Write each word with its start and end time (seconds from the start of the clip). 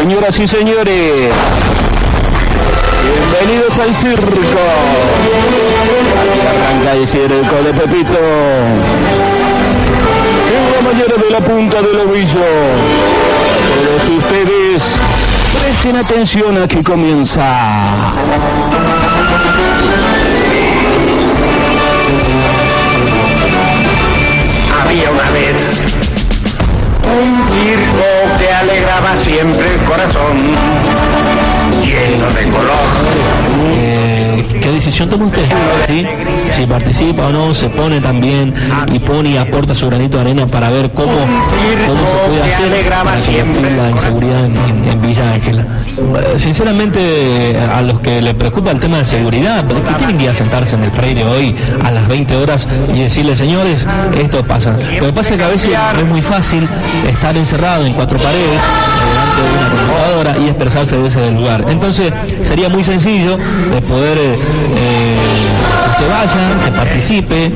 Señoras 0.00 0.38
y 0.38 0.46
señores, 0.46 1.32
bienvenidos 3.02 3.78
al 3.80 3.92
circo. 3.92 4.30
Aquí 6.20 6.46
arranca 6.46 6.92
el 6.92 7.04
circo 7.04 7.56
de 7.64 7.72
Pepito. 7.74 8.18
En 10.54 10.72
la 10.72 10.80
mañana 10.88 11.14
de 11.20 11.30
la 11.32 11.40
punta 11.40 11.82
del 11.82 11.98
ovillo. 11.98 12.46
Todos 13.74 14.08
ustedes 14.08 15.00
presten 15.52 15.96
atención 15.96 16.62
a 16.62 16.68
que 16.68 16.84
comienza. 16.84 18.12
Había 24.80 25.10
una 25.10 25.30
vez 25.30 25.82
un 27.02 27.42
circo 27.50 28.27
alegraba 28.58 29.16
siempre 29.16 29.72
el 29.72 29.80
corazón, 29.84 30.36
lleno 31.84 32.26
de 32.32 32.44
color. 32.50 32.78
Eh, 33.72 34.58
¿Qué 34.60 34.70
decisión 34.70 35.08
toma 35.08 35.26
usted? 35.26 35.44
¿Sí? 35.86 36.06
Si 36.52 36.66
participa 36.66 37.26
o 37.26 37.30
no, 37.32 37.54
se 37.54 37.68
pone 37.68 38.00
también 38.00 38.54
y 38.92 38.98
pone 38.98 39.30
y 39.30 39.36
aporta 39.36 39.74
su 39.74 39.88
granito 39.88 40.16
de 40.16 40.22
arena 40.22 40.46
para 40.46 40.70
ver 40.70 40.90
cómo, 40.90 41.12
cómo 41.12 42.06
se 42.06 42.16
puede 42.28 42.42
hacer 42.42 42.88
para 42.88 43.04
combatir 43.16 43.72
la 43.76 43.90
inseguridad 43.90 44.44
en, 44.44 44.56
en- 44.56 44.84
en 44.88 45.02
Villa 45.02 45.32
Ángela. 45.32 45.62
Eh, 45.62 46.38
Sinceramente, 46.38 47.56
a 47.72 47.82
los 47.82 48.00
que 48.00 48.20
les 48.22 48.34
preocupa 48.34 48.70
el 48.70 48.80
tema 48.80 48.98
de 48.98 49.04
seguridad, 49.04 49.64
pero 49.66 49.82
que 49.84 49.94
tienen 49.94 50.16
que 50.18 50.24
ir 50.24 50.30
a 50.30 50.34
sentarse 50.34 50.76
en 50.76 50.84
el 50.84 50.90
Freire 50.90 51.24
hoy 51.24 51.54
a 51.84 51.90
las 51.90 52.08
20 52.08 52.36
horas 52.36 52.68
y 52.94 53.00
decirle, 53.02 53.34
señores, 53.34 53.86
esto 54.16 54.44
pasa. 54.44 54.76
Lo 55.00 55.06
que 55.06 55.12
pasa 55.12 55.34
es 55.34 55.40
que 55.40 55.44
a 55.44 55.48
veces 55.48 55.70
es 55.98 56.06
muy 56.06 56.22
fácil 56.22 56.66
estar 57.08 57.36
encerrado 57.36 57.84
en 57.86 57.92
cuatro 57.92 58.18
paredes 58.18 58.60
y 60.40 60.48
expresarse 60.48 60.96
desde 60.98 61.28
el 61.28 61.34
lugar. 61.34 61.64
Entonces 61.68 62.12
sería 62.42 62.68
muy 62.68 62.82
sencillo 62.82 63.36
de 63.72 63.82
poder 63.82 64.18
eh, 64.18 64.34
eh, 64.76 65.16
que 65.98 66.06
vaya, 66.06 66.64
que 66.64 66.70
participe 66.70 67.50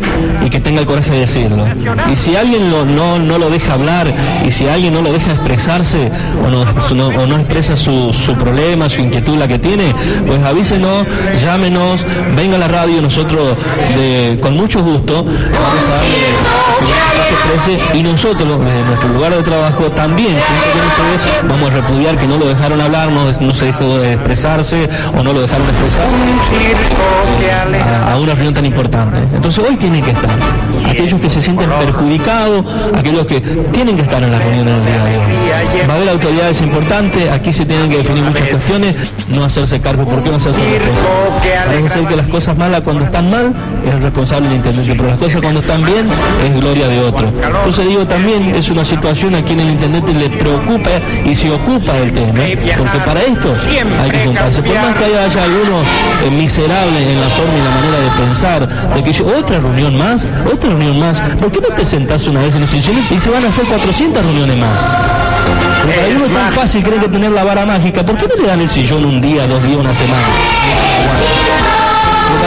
y 0.44 0.50
que 0.50 0.60
tenga 0.60 0.80
el 0.80 0.86
coraje 0.86 1.10
de 1.10 1.20
decirlo. 1.20 1.64
Y 2.12 2.16
si 2.16 2.34
alguien 2.36 2.70
lo- 2.70 2.84
no, 2.84 3.18
no 3.18 3.38
lo 3.38 3.50
deja 3.50 3.74
hablar 3.74 4.06
y 4.46 4.50
si 4.50 4.66
alguien 4.68 4.92
no 4.94 5.02
lo 5.02 5.12
deja 5.12 5.32
expresarse 5.32 6.10
o 6.44 6.50
no, 6.50 6.64
su- 6.88 6.94
no- 6.94 7.08
o 7.08 7.26
no 7.26 7.38
expresa 7.38 7.76
su, 7.76 8.12
su 8.12 8.34
problema, 8.36 8.88
su 8.88 9.02
inquietud, 9.02 9.36
la 9.38 9.46
que 9.48 9.58
tiene, 9.58 9.94
pues 10.26 10.42
avísenos, 10.42 11.06
llámenos, 11.42 12.04
venga 12.36 12.56
a 12.56 12.58
la 12.58 12.68
radio, 12.68 13.00
nosotros 13.00 13.56
de- 13.96 14.38
con 14.40 14.56
mucho 14.56 14.82
gusto 14.82 15.22
vamos 15.24 15.88
a 15.88 15.94
darle 15.96 16.32
su 16.78 16.86
se 17.22 17.34
exprese 17.58 17.98
y 17.98 18.02
nosotros 18.02 18.48
desde 18.64 18.82
nuestro 18.84 19.08
lugar 19.10 19.34
de 19.34 19.42
trabajo 19.42 19.84
también 19.94 20.32
junto 20.34 20.78
con 20.78 21.06
ustedes 21.06 21.48
vamos 21.48 21.70
a 21.72 21.76
repudiar 21.76 22.16
que 22.18 22.26
no 22.26 22.36
lo 22.38 22.48
dejaron 22.48 22.80
hablar, 22.80 23.10
no, 23.10 23.24
no 23.24 23.52
se 23.52 23.66
dejó 23.66 23.98
de 23.98 24.14
expresarse 24.14 24.88
o 25.16 25.22
no 25.22 25.32
lo 25.32 25.40
dejaron 25.42 25.66
expresar 25.68 26.06
a, 27.82 28.12
a 28.12 28.18
una 28.18 28.31
reunión 28.34 28.54
tan 28.54 28.66
importante. 28.66 29.18
Entonces 29.34 29.64
hoy 29.68 29.76
tienen 29.76 30.02
que 30.02 30.10
estar. 30.10 30.30
Aquellos 30.88 31.20
que 31.20 31.28
se 31.28 31.40
sienten 31.40 31.70
perjudicados, 31.70 32.64
aquellos 32.96 33.26
que 33.26 33.40
tienen 33.40 33.96
que 33.96 34.02
estar 34.02 34.22
en 34.22 34.32
la 34.32 34.38
reunión 34.38 34.66
del 34.66 34.84
día 34.84 35.04
de 35.04 35.18
hoy. 35.18 35.86
Va 35.88 35.94
a 35.94 35.96
haber 35.96 36.08
autoridades 36.08 36.60
importantes, 36.60 37.30
aquí 37.30 37.52
se 37.52 37.64
tienen 37.64 37.90
que 37.90 37.98
definir 37.98 38.22
muchas 38.24 38.48
cuestiones, 38.48 39.14
no 39.28 39.44
hacerse 39.44 39.80
cargo, 39.80 40.04
¿por 40.04 40.22
qué 40.22 40.30
no 40.30 40.36
hacerse 40.36 40.60
cargo? 40.60 41.66
Parece 41.66 41.88
ser 41.88 42.06
que 42.06 42.16
las 42.16 42.26
cosas 42.28 42.56
malas 42.56 42.82
cuando 42.82 43.04
están 43.04 43.30
mal 43.30 43.52
es 43.86 43.94
el 43.94 44.02
responsable 44.02 44.48
del 44.48 44.56
intendente, 44.56 44.94
pero 44.94 45.08
las 45.08 45.18
cosas 45.18 45.40
cuando 45.40 45.60
están 45.60 45.84
bien 45.84 46.04
es 46.44 46.60
gloria 46.60 46.88
de 46.88 47.00
otro. 47.00 47.28
Entonces 47.28 47.88
digo, 47.88 48.06
también 48.06 48.54
es 48.54 48.70
una 48.70 48.84
situación 48.84 49.34
a 49.34 49.42
quien 49.42 49.60
el 49.60 49.70
intendente 49.70 50.12
le 50.14 50.28
preocupa 50.30 50.90
y 51.24 51.34
se 51.34 51.50
ocupa 51.50 51.92
del 51.94 52.12
tema, 52.12 52.40
porque 52.76 52.98
para 52.98 53.22
esto 53.22 53.54
hay 54.02 54.10
que 54.10 54.24
juntarse. 54.24 54.62
Por 54.62 54.74
más 54.74 54.96
que 54.96 55.04
haya, 55.04 55.24
haya 55.24 55.44
algunos 55.44 55.86
eh, 56.26 56.30
miserables 56.36 57.02
en 57.02 57.20
la 57.20 57.28
forma 57.28 57.54
y 57.54 57.62
la 57.62 57.70
manera 57.70 57.98
de 57.98 58.10
pensar, 58.24 58.68
de 58.94 59.02
que 59.02 59.22
otra 59.22 59.60
reunión 59.60 59.96
más, 59.96 60.28
otra 60.52 60.70
reunión 60.70 60.98
más, 60.98 61.20
¿por 61.40 61.50
qué 61.50 61.60
no 61.60 61.74
te 61.74 61.84
sentás 61.84 62.26
una 62.28 62.40
vez 62.40 62.54
en 62.54 62.62
el 62.62 62.68
sillón 62.68 62.96
y 63.10 63.18
se 63.18 63.30
van 63.30 63.44
a 63.44 63.48
hacer 63.48 63.64
400 63.64 64.24
reuniones 64.24 64.56
más? 64.58 64.80
Para 64.80 66.04
algunos 66.06 66.28
es 66.28 66.34
tan 66.34 66.52
fácil, 66.52 66.84
creen 66.84 67.00
que 67.00 67.08
tener 67.08 67.32
la 67.32 67.44
vara 67.44 67.66
mágica, 67.66 68.02
¿por 68.02 68.16
qué 68.16 68.28
no 68.28 68.40
le 68.40 68.48
dan 68.48 68.60
el 68.60 68.68
sillón 68.68 69.04
un 69.04 69.20
día, 69.20 69.46
dos 69.46 69.62
días, 69.64 69.76
una 69.76 69.94
semana? 69.94 70.26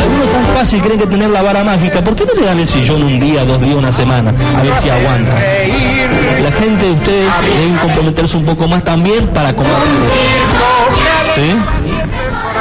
Algunos 0.02 0.32
tan 0.32 0.46
fácil 0.46 0.82
creen 0.82 1.00
que 1.00 1.08
tener 1.08 1.30
la 1.30 1.42
vara 1.42 1.64
mágica, 1.64 2.02
¿por 2.04 2.16
qué 2.16 2.26
no 2.26 2.34
le 2.34 2.46
dan 2.46 2.60
el 2.60 2.68
sillón 2.68 3.04
un 3.04 3.20
día, 3.20 3.44
dos 3.44 3.62
días, 3.62 3.76
una 3.76 3.92
semana? 3.92 4.32
A 4.58 4.64
ver 4.64 4.78
si 4.82 4.90
aguanta. 4.90 5.34
La 5.34 6.52
gente, 6.52 6.92
ustedes 6.92 7.34
deben 7.58 7.76
comprometerse 7.78 8.38
un 8.38 8.46
poco 8.46 8.68
más 8.68 8.84
también 8.84 9.28
para 9.28 9.54
combatir. 9.54 9.90
¿Sí? 11.36 11.75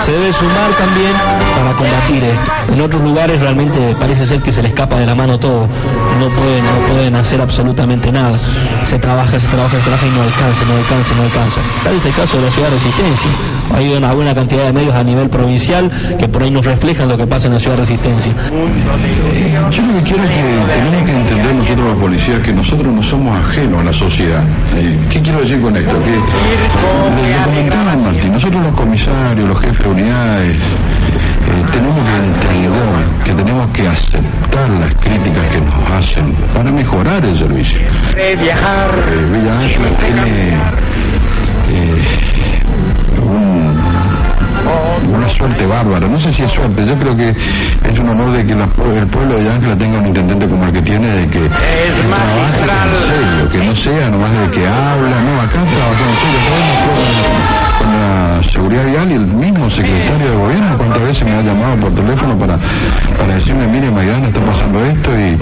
Se 0.03 0.13
debe 0.13 0.33
sumar 0.33 0.71
también 0.77 1.13
para 1.57 1.73
combatir 1.73 2.25
esto. 2.25 2.73
En 2.73 2.81
otros 2.81 3.03
lugares 3.03 3.41
realmente 3.41 3.97
parece 3.99 4.27
ser 4.27 4.41
que 4.41 4.53
se 4.53 4.63
le 4.63 4.69
escapa 4.69 4.99
de 4.99 5.07
la 5.07 5.15
mano 5.15 5.39
todo. 5.39 5.67
No 6.21 6.29
pueden, 6.29 6.65
no 6.65 6.87
pueden 6.93 7.15
hacer 7.15 7.41
absolutamente 7.41 8.13
nada. 8.13 8.39
Se 8.83 8.99
trabaja, 8.99 9.39
se 9.39 9.49
trabaja, 9.49 9.77
se 9.77 9.83
trabaja 9.83 10.07
y 10.07 10.11
no 10.11 10.23
alcanza, 10.23 10.65
no 10.65 10.75
alcanza, 10.77 11.15
no 11.15 11.23
alcanza. 11.23 11.61
Tal 11.83 11.95
es 11.95 12.05
el 12.05 12.13
caso 12.13 12.37
de 12.37 12.45
la 12.45 12.51
ciudad 12.51 12.69
de 12.69 12.75
Resistencia. 12.75 13.31
Hay 13.75 13.93
una 13.93 14.13
buena 14.13 14.35
cantidad 14.35 14.65
de 14.65 14.73
medios 14.73 14.95
a 14.95 15.03
nivel 15.03 15.31
provincial 15.31 15.91
que 16.19 16.29
por 16.29 16.43
ahí 16.43 16.51
nos 16.51 16.65
reflejan 16.67 17.09
lo 17.09 17.17
que 17.17 17.27
pasa 17.27 17.47
en 17.47 17.55
la 17.55 17.61
ciudad 17.61 17.77
de 17.77 17.83
Resistencia. 17.83 18.33
Yo 19.71 19.83
lo 19.83 19.95
que 19.95 20.03
quiero 20.03 20.23
es 20.23 20.31
que 20.31 20.75
tenemos 20.75 21.05
que 21.05 21.17
entender 21.17 21.55
nosotros 21.55 21.89
los 21.89 21.97
policías 21.97 22.41
que 22.41 22.53
nosotros 22.53 22.93
no 22.93 23.03
somos 23.03 23.39
ajenos 23.45 23.81
a 23.81 23.85
la 23.85 23.93
sociedad. 23.93 24.43
Eh, 24.77 24.99
¿Qué 25.09 25.21
quiero 25.23 25.41
decir 25.41 25.61
con 25.63 25.77
esto? 25.77 25.93
Nosotros 28.45 28.65
los 28.67 28.75
comisarios, 28.79 29.49
los 29.49 29.59
jefes 29.59 29.79
de 29.79 29.89
unidades, 29.89 30.55
eh, 30.57 31.65
tenemos 31.73 31.95
que 31.97 32.17
entender 32.27 33.25
que 33.25 33.33
tenemos 33.33 33.67
que 33.71 33.89
aceptar 33.89 34.69
las 34.81 34.95
críticas 34.97 35.45
que 35.51 35.61
nos 35.63 35.91
hacen 35.93 36.35
para 36.55 36.71
mejorar 36.71 37.25
el 37.25 37.39
servicio. 37.39 37.79
De 38.15 38.37
viajar, 38.37 38.91
Eh, 38.91 39.33
Villa 39.33 39.59
Ángela 39.59 39.89
tiene 39.99 40.59
eh, 41.71 42.03
un- 43.23 45.15
una 45.15 45.29
suerte 45.31 45.67
bárbara. 45.67 46.07
No 46.07 46.21
sé 46.21 46.31
si 46.31 46.43
es 46.43 46.51
suerte, 46.51 46.85
yo 46.85 46.99
creo 46.99 47.17
que 47.17 47.31
es 47.31 47.99
un 47.99 48.09
honor 48.11 48.31
de 48.33 48.45
que 48.45 48.55
la- 48.55 48.69
el 48.99 49.07
pueblo 49.07 49.35
de 49.37 49.41
Villa 49.41 49.55
Ángela 49.55 49.77
tenga 49.79 49.99
un 50.01 50.07
intendente 50.09 50.47
como 50.51 50.67
el 50.67 50.73
que 50.73 50.83
tiene, 50.83 51.07
de 51.09 51.27
que, 51.29 51.41
que 51.41 51.49
trabaje 51.49 52.43
magistral. 52.45 52.89
en 52.91 52.97
serio, 53.09 53.51
que 53.53 53.67
no 53.69 53.75
sea 53.75 54.09
nomás 54.11 54.31
de 54.33 54.51
que 54.51 54.67
habla, 54.67 55.17
no, 55.23 55.41
acá 55.41 55.61
trabajamos 55.65 56.19
en 56.21 56.31
serio, 56.35 57.64
con, 57.85 57.93
la 57.93 58.43
seguridad 58.43 58.85
vial 58.85 59.11
y 59.11 59.15
el 59.15 59.27
mismo 59.27 59.71
secretario 59.71 60.31
de 60.31 60.37
gobierno 60.37 60.79
cuántas 60.79 61.03
veces 61.03 61.25
me 61.25 61.33
ha 61.33 61.43
llamado 61.43 61.77
por 61.77 61.95
teléfono 61.95 62.39
para, 62.39 62.59
para 63.19 63.35
decirme, 63.35 63.67
mire 63.67 63.91
Maidana, 63.91 64.29
está 64.29 64.41
pasando 64.41 64.85
esto 64.85 65.11
y, 65.19 65.39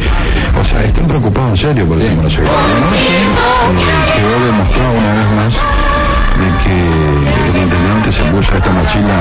o 0.58 0.64
sea, 0.64 0.82
están 0.82 1.06
preocupados 1.06 1.50
en 1.50 1.56
serio 1.56 1.86
por 1.86 2.00
el 2.00 2.08
tema 2.08 2.22
de 2.22 2.28
la 2.28 2.34
seguridad. 2.34 2.54
Anoche, 2.76 3.16
eh, 3.16 4.10
quedó 4.16 4.46
demostrado 4.46 4.92
una 4.92 5.12
vez 5.14 5.28
más 5.36 5.54
de 6.42 6.48
que 6.64 6.76
el 7.50 7.62
intendente 7.62 8.12
se 8.12 8.22
puso 8.30 8.56
esta 8.56 8.70
mochila 8.72 9.16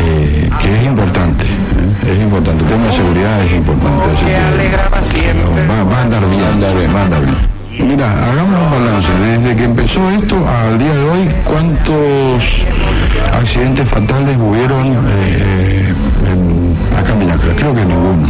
eh, 0.00 0.50
que 0.60 0.80
es 0.80 0.86
importante, 0.86 1.44
¿eh? 1.44 2.12
es 2.12 2.22
importante, 2.22 2.64
el 2.64 2.70
tema 2.70 2.86
de 2.86 2.92
seguridad 2.92 3.42
es 3.44 3.52
importante. 3.52 4.04
así 4.12 5.20
que 5.20 5.32
va, 5.66 5.84
va 5.84 5.98
a 5.98 6.02
andar 6.02 6.28
bien, 6.28 6.94
va 6.94 7.00
a 7.00 7.04
andar 7.04 7.24
bien. 7.24 7.55
Mira, 7.78 8.10
hagamos 8.10 8.64
un 8.64 8.70
balance. 8.70 9.08
Desde 9.18 9.56
que 9.56 9.64
empezó 9.64 10.10
esto 10.10 10.36
al 10.48 10.78
día 10.78 10.94
de 10.94 11.04
hoy, 11.04 11.28
¿cuántos 11.44 12.44
accidentes 13.32 13.88
fatales 13.88 14.36
hubieron 14.38 14.94
eh, 15.08 15.92
en, 16.30 16.96
acá 16.96 17.12
en? 17.12 17.56
Creo 17.56 17.74
que 17.74 17.84
ninguno. 17.84 18.26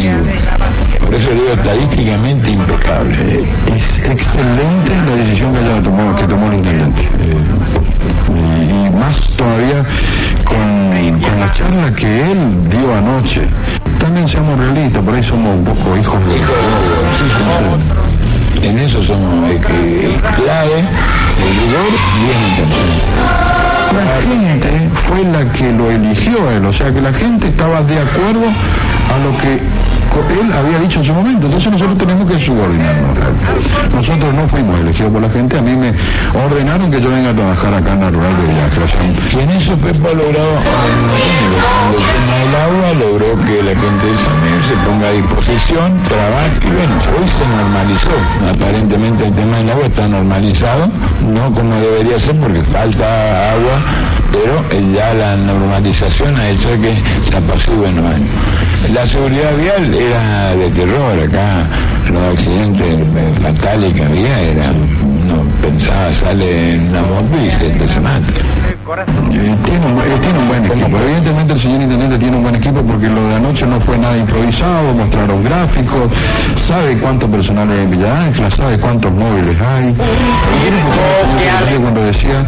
Por 1.05 1.15
eso 1.15 1.31
digo 1.31 1.53
estadísticamente 1.53 2.51
impecable. 2.51 3.17
Eh, 3.21 3.47
es 3.77 3.99
excelente 4.01 4.93
la 5.07 5.17
decisión 5.17 5.55
que, 5.55 5.61
haya 5.61 5.83
tomado, 5.83 6.17
que 6.17 6.25
tomó 6.25 6.49
el 6.49 6.55
intendente. 6.55 7.03
Eh, 7.03 7.37
y, 8.35 8.87
y 8.87 8.91
más 8.91 9.31
todavía 9.37 9.85
con, 10.45 11.21
con 11.21 11.41
la 11.41 11.53
charla 11.53 11.95
que 11.95 12.33
él 12.33 12.69
dio 12.69 12.95
anoche. 12.95 13.43
También 14.01 14.29
seamos 14.29 14.59
realistas, 14.59 15.03
por 15.03 15.15
ahí 15.15 15.23
somos 15.23 15.57
un 15.57 15.65
poco 15.65 15.97
hijos 15.97 16.25
de... 16.27 16.37
En 18.63 18.79
eso 18.79 19.01
que 19.01 20.11
es 20.11 20.23
clave 20.23 20.79
el 20.81 21.55
rigor 21.61 21.93
bien 22.23 22.41
intención. 22.51 23.27
La 23.93 24.21
gente 24.21 24.89
fue 25.09 25.25
la 25.25 25.53
que 25.53 25.73
lo 25.73 25.91
eligió 25.91 26.49
a 26.49 26.55
él, 26.55 26.65
o 26.65 26.73
sea 26.73 26.93
que 26.93 27.01
la 27.01 27.13
gente 27.13 27.49
estaba 27.49 27.83
de 27.83 27.99
acuerdo 27.99 28.47
a 28.47 29.19
lo 29.25 29.39
que 29.39 29.61
él 30.31 30.53
había 30.53 30.79
dicho 30.79 31.01
en 31.01 31.05
su 31.05 31.13
momento. 31.13 31.47
Entonces 31.47 31.73
nosotros 31.73 31.99
tenemos 31.99 32.31
que 32.31 32.39
subordinarnos. 32.39 33.17
Nosotros 33.95 34.35
no 34.35 34.47
fuimos 34.47 34.81
elegidos 34.81 35.13
por 35.13 35.23
la 35.23 35.31
gente, 35.31 35.59
a 35.59 35.63
mí 35.63 35.75
me 35.75 35.93
ordenaron 36.39 36.91
que 36.91 37.01
yo 37.01 37.11
venga 37.11 37.31
a 37.31 37.35
trabajar 37.35 37.75
acá 37.75 37.93
en 37.93 38.01
la 38.01 38.11
rural 38.11 38.35
de 38.37 38.47
viaje. 38.53 38.81
y 39.33 39.41
en 39.41 39.51
eso 39.51 39.77
Pepa 39.77 40.09
logró, 40.09 40.47
el 41.93 42.03
tema 42.13 42.35
del 42.43 42.55
agua, 42.67 42.89
logró 43.01 43.45
que 43.45 43.63
la 43.63 43.75
gente 43.75 44.07
de 44.07 44.17
San 44.17 44.47
se 44.69 44.75
ponga 44.87 45.09
a 45.09 45.13
disposición, 45.13 45.93
trabaje 46.09 46.61
y 46.63 46.71
bueno, 46.71 46.95
hoy 47.17 47.27
se 47.29 47.47
normalizó. 47.57 48.17
Aparentemente 48.51 49.27
el 49.27 49.35
tema 49.35 49.57
del 49.59 49.71
agua 49.71 49.87
está 49.87 50.09
normalizado, 50.09 50.89
no 51.27 51.53
como 51.53 51.75
debería 51.77 52.19
ser 52.19 52.37
porque 52.37 52.63
falta 52.65 53.53
agua, 53.53 53.81
pero 54.43 54.93
ya 54.95 55.15
la 55.15 55.37
normalización 55.37 56.37
ha 56.37 56.51
hecho 56.51 56.69
que 56.81 56.95
se 57.29 57.37
apaciguen 57.37 57.97
los 57.97 58.05
años. 58.07 58.29
La 58.93 59.07
seguridad 59.07 59.57
vial 59.57 59.95
era 59.95 60.55
de 60.55 60.71
terror 60.71 61.19
acá, 61.27 61.67
los 62.13 62.23
accidentes 62.35 62.97
fatales 63.43 63.95
que 63.95 64.03
había 64.03 64.41
eran, 64.43 64.75
uno 65.03 65.43
pensaba, 65.63 66.13
sale 66.15 66.75
en 66.75 66.89
una 66.89 67.03
moto 67.03 67.37
y 67.45 67.51
se, 67.51 68.01
mata. 68.01 68.76
Eh, 68.87 69.57
tiene, 69.65 69.85
un, 69.85 69.99
eh, 69.99 70.19
tiene, 70.23 70.39
un, 70.39 70.47
buen 70.47 70.65
equipo. 70.65 70.97
Evidentemente 70.97 71.55
el 71.55 71.59
señor 71.59 71.83
intendente 71.83 72.19
tiene 72.19 72.37
un 72.37 72.43
buen 72.45 72.55
equipo 72.55 72.83
porque 72.83 73.09
lo 73.09 73.21
de 73.27 73.35
anoche 73.35 73.67
no 73.67 73.81
fue 73.81 73.99
nada 73.99 74.17
improvisado, 74.17 74.95
mostraron 74.95 75.43
gráficos, 75.43 76.09
sabe 76.55 76.97
cuánto 76.99 77.29
personal 77.29 77.69
hay 77.69 77.81
en 77.81 77.91
Villa 77.91 78.17
Ángela, 78.27 78.49
sabe 78.49 78.79
cuántos 78.79 79.11
móviles 79.11 79.57
hay. 79.61 79.89
Y 79.89 81.79
cuando 81.81 82.01
decía 82.01 82.47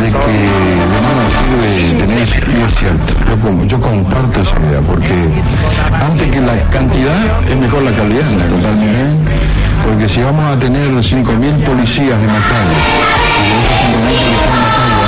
de 0.00 0.06
que 0.06 0.38
de 0.78 0.98
nada 1.02 1.26
sirve 1.34 1.98
tener, 1.98 2.28
y 2.28 2.62
es 2.62 2.74
cierto, 2.78 3.14
yo, 3.26 3.66
yo 3.66 3.80
comparto 3.80 4.40
esa 4.40 4.60
idea, 4.60 4.80
porque 4.82 5.32
antes 6.00 6.30
que 6.30 6.40
la 6.42 6.56
cantidad 6.70 7.42
es 7.50 7.56
mejor 7.56 7.82
la 7.82 7.90
calidad, 7.90 8.22
totalmente. 8.48 9.04
Porque 9.84 10.08
si 10.08 10.22
vamos 10.22 10.44
a 10.44 10.56
tener 10.60 10.88
5.000 10.92 11.64
policías 11.64 12.20
en 12.20 12.28
la 12.28 12.38
calle, 12.38 12.78
y 13.42 13.50
esos 13.58 13.82
5.000 13.82 13.98
policías 13.98 14.46
en 14.46 14.60
la 14.60 14.76
calle 14.76 15.01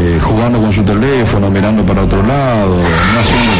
eh, 0.00 0.18
jugando 0.20 0.60
con 0.60 0.72
su 0.72 0.82
teléfono, 0.82 1.50
mirando 1.50 1.82
para 1.84 2.02
otro 2.02 2.22
lado, 2.22 2.76
no 2.76 3.20
haciendo 3.20 3.52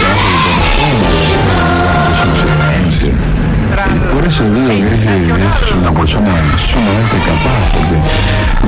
por 4.19 4.27
eso 4.27 4.43
digo 4.51 4.67
que 4.67 4.95
es, 4.95 5.07
es, 5.07 5.73
una 5.79 5.93
persona 5.93 6.35
sumamente 6.59 7.17
capaz, 7.23 7.63
porque 7.73 7.99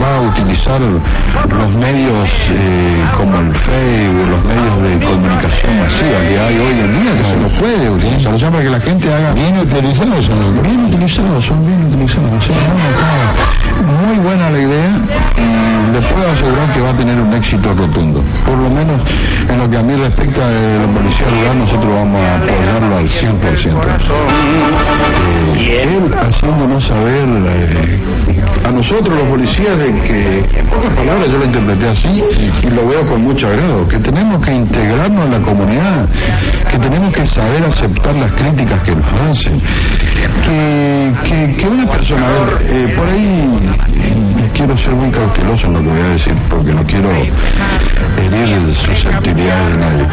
va 0.00 0.16
a 0.16 0.20
utilizar 0.20 0.80
los 0.80 1.74
medios 1.74 2.28
eh, 2.50 3.04
como 3.16 3.36
el 3.40 3.52
Facebook, 3.52 4.28
los 4.30 4.44
medios 4.46 4.76
de 4.78 5.06
comunicación 5.06 5.80
masiva 5.80 6.20
que 6.28 6.38
hay 6.38 6.56
hoy 6.56 6.78
en 6.86 6.92
día, 7.02 7.18
que 7.18 7.26
se 7.26 7.36
los 7.42 7.52
puede 7.58 7.90
utilizar, 7.90 8.32
o 8.32 8.38
sea, 8.38 8.50
para 8.50 8.62
que 8.62 8.70
la 8.70 8.80
gente 8.80 9.12
haga... 9.12 9.32
Bien 9.32 9.58
utilizados 9.58 10.26
son 10.26 10.62
Bien 10.62 10.84
utilizados, 10.84 11.44
son 11.44 11.66
bien 11.66 11.84
utilizados. 11.84 12.30
O 12.30 12.42
sea, 12.46 12.54
no, 13.82 14.06
muy 14.06 14.18
buena 14.18 14.50
la 14.50 14.58
idea 14.58 14.90
y 15.36 15.92
le 15.92 16.00
puedo 16.00 16.30
asegurar 16.30 16.70
que 16.72 16.80
va 16.80 16.90
a 16.90 16.94
tener 16.94 17.18
un 17.18 17.34
éxito 17.34 17.74
rotundo. 17.74 18.22
Por 18.46 18.56
lo 18.56 18.70
menos 18.70 19.00
en 19.48 19.58
lo 19.58 19.68
que 19.68 19.76
a 19.76 19.82
mí 19.82 19.94
respecta 19.96 20.48
de 20.48 20.78
la 20.78 20.86
policía 20.86 21.26
rural, 21.26 21.58
nosotros 21.58 21.92
vamos 21.92 22.20
a 22.20 22.36
apoyarlo 22.36 22.96
al 22.98 23.08
100% 23.08 24.20
eh, 25.20 25.39
él 25.70 26.14
haciéndonos 26.14 26.84
saber 26.84 27.28
eh, 27.28 28.00
a 28.64 28.70
nosotros 28.70 29.16
los 29.16 29.26
policías 29.26 29.78
de 29.78 29.92
que, 30.02 30.38
en 30.58 30.66
pocas 30.66 30.92
palabras 30.92 31.30
yo 31.30 31.38
lo 31.38 31.44
interpreté 31.44 31.88
así 31.88 32.22
y 32.62 32.70
lo 32.70 32.86
veo 32.88 33.06
con 33.06 33.22
mucho 33.22 33.48
agrado, 33.48 33.88
que 33.88 33.98
tenemos 33.98 34.44
que 34.44 34.54
integrarnos 34.54 35.24
en 35.26 35.30
la 35.30 35.40
comunidad, 35.40 36.08
que 36.70 36.78
tenemos 36.78 37.12
que 37.12 37.26
saber 37.26 37.62
aceptar 37.64 38.14
las 38.16 38.32
críticas 38.32 38.80
que 38.82 38.94
nos 38.94 39.06
hacen, 39.30 39.60
que, 40.44 41.54
que, 41.56 41.66
una 41.66 41.86
persona, 41.86 42.26
a 42.26 42.32
ver, 42.32 42.66
eh, 42.68 42.94
por 42.96 43.08
ahí 43.08 43.58
quiero 44.54 44.76
ser 44.76 44.92
muy 44.92 45.10
cauteloso 45.10 45.66
en 45.68 45.72
lo 45.74 45.78
que 45.80 45.88
voy 45.88 46.00
a 46.00 46.08
decir, 46.08 46.34
porque 46.48 46.72
no 46.72 46.84
quiero 46.84 47.10
herir 47.10 48.74
susceptibilidades 48.74 49.72
de 49.72 49.78
nadie. 49.78 50.06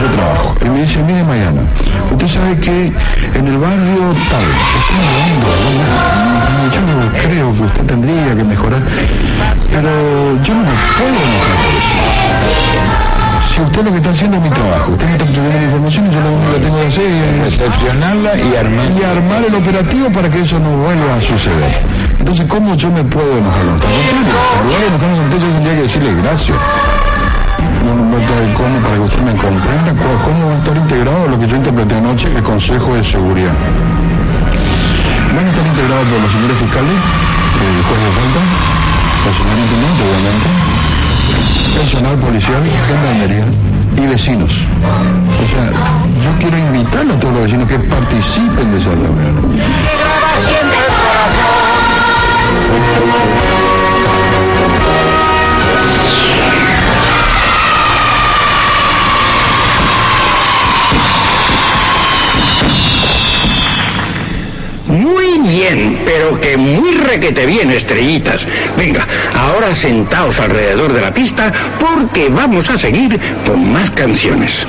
Yo 0.00 0.08
trabajo 0.16 0.54
y 0.60 0.68
me 0.68 0.80
dice, 0.82 1.02
mire 1.02 1.22
mañana, 1.24 1.62
usted 2.10 2.28
sabe 2.28 2.58
que 2.58 2.92
en 3.34 3.46
el 3.46 3.58
barrio 3.58 4.14
tal, 4.30 4.42
yo 6.72 6.80
creo 7.22 7.54
que 7.54 7.62
usted 7.62 7.86
tendría 7.86 8.34
que 8.34 8.44
mejorar, 8.44 8.80
pero 9.70 9.90
yo 10.42 10.54
no 10.54 10.62
me 10.62 10.70
puedo 10.96 11.16
eso 11.78 12.52
si 13.54 13.60
usted 13.60 13.84
lo 13.84 13.90
que 13.90 13.98
está 13.98 14.10
haciendo 14.10 14.38
es 14.38 14.42
mi 14.44 14.50
trabajo, 14.50 14.92
usted 14.92 15.06
me 15.06 15.12
está 15.12 15.26
pidiendo 15.26 15.50
la 15.50 15.64
información 15.64 16.06
y 16.06 16.14
yo 16.14 16.20
lo 16.20 16.32
único 16.32 16.52
que 16.54 16.60
tengo 16.60 16.80
que 16.80 16.86
hacer 16.86 17.04
es 17.04 17.58
recepcionarla 17.58 18.36
y 18.38 18.56
armar. 18.56 18.86
Y 18.98 19.02
armar 19.04 19.44
el 19.46 19.54
operativo 19.54 20.10
para 20.10 20.30
que 20.30 20.40
eso 20.40 20.58
no 20.58 20.70
vuelva 20.70 21.16
a 21.16 21.20
suceder. 21.20 21.82
Entonces, 22.18 22.46
¿cómo 22.48 22.74
yo 22.76 22.90
me 22.90 23.04
puedo 23.04 23.36
enojar 23.36 23.62
con 23.62 23.74
usted? 23.74 23.88
Al 23.88 24.64
contrario, 24.64 24.86
enojar 24.88 25.10
con 25.10 25.20
usted 25.20 25.38
yo 25.38 25.52
tendría 25.52 25.74
que 25.74 25.82
decirle 25.82 26.14
gracias. 26.22 26.58
¿Cómo 27.82 28.80
para 28.80 28.94
que 28.94 29.00
usted 29.00 29.22
me 29.22 29.32
comprenda? 29.32 29.92
¿Cómo 30.24 30.46
va 30.46 30.54
a 30.54 30.58
estar 30.58 30.76
integrado 30.76 31.28
lo 31.28 31.38
que 31.38 31.48
yo 31.48 31.56
interpreté 31.56 31.96
anoche, 31.96 32.28
el 32.32 32.42
Consejo 32.42 32.94
de 32.94 33.02
Seguridad? 33.02 33.54
Van 35.34 35.44
a 35.44 35.48
estar 35.48 35.66
integrados 35.66 36.06
por 36.06 36.20
los 36.20 36.30
señores 36.30 36.56
fiscales, 36.58 36.92
el 36.92 37.82
juez 37.82 37.98
de 37.98 38.10
falta, 38.14 38.40
el 39.26 39.34
señor 39.34 39.58
intendente, 39.58 40.02
obviamente, 40.06 40.48
personal 41.76 42.16
policial, 42.18 42.62
gendarmería 42.86 43.46
y 43.96 44.06
vecinos. 44.06 44.52
O 44.52 45.46
sea, 45.50 45.66
yo 46.22 46.30
quiero 46.38 46.58
invitar 46.58 47.02
a 47.10 47.18
todos 47.18 47.34
los 47.34 47.42
vecinos 47.42 47.66
que 47.66 47.78
participen 47.80 48.70
de 48.70 48.78
esa 48.78 48.90
reunión. 48.90 49.34
Bien, 65.52 66.00
pero 66.06 66.40
que 66.40 66.56
muy 66.56 66.94
requete 66.94 67.44
bien, 67.44 67.70
estrellitas. 67.70 68.46
Venga, 68.76 69.06
ahora 69.34 69.74
sentaos 69.74 70.40
alrededor 70.40 70.94
de 70.94 71.02
la 71.02 71.12
pista 71.12 71.52
porque 71.78 72.30
vamos 72.30 72.70
a 72.70 72.78
seguir 72.78 73.20
con 73.46 73.70
más 73.70 73.90
canciones. 73.90 74.66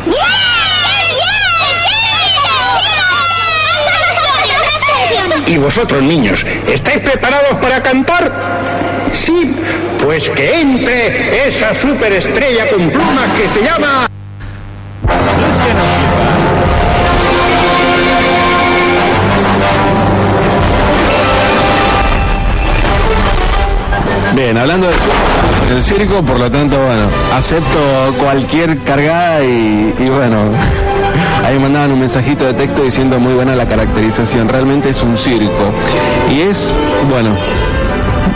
¿Y 5.47 5.57
vosotros, 5.57 6.03
niños, 6.03 6.45
estáis 6.68 7.00
preparados 7.00 7.57
para 7.62 7.81
cantar? 7.81 8.31
Sí, 9.13 9.56
pues 10.00 10.30
que 10.30 10.59
entre 10.59 11.47
esa 11.47 11.74
superestrella 11.74 12.68
con 12.68 12.89
plumas 12.89 13.30
que 13.38 13.47
se 13.47 13.63
llama... 13.63 14.12
Hablando 24.57 24.88
del, 25.68 25.81
circo, 25.81 26.22
por 26.22 26.40
lo 26.40 26.50
tanto, 26.50 26.78
bueno, 26.78 27.07
acepto 27.36 27.80
cualquier 28.19 28.78
cargada 28.80 29.44
y, 29.44 29.92
bueno, 30.10 30.38
ahí 31.45 31.57
mandaban 31.57 31.92
un 31.92 32.00
mensajito 32.00 32.45
de 32.45 32.54
texto 32.54 32.83
diciendo 32.83 33.19
muy 33.19 33.33
buena 33.33 33.56
la 33.56 33.66
caracterización, 33.66 34.48
realmente 34.48 34.90
es 34.90 35.02
un 35.02 35.18
circo. 35.18 35.74
Y 36.31 36.42
es, 36.42 36.74
bueno, 37.10 37.31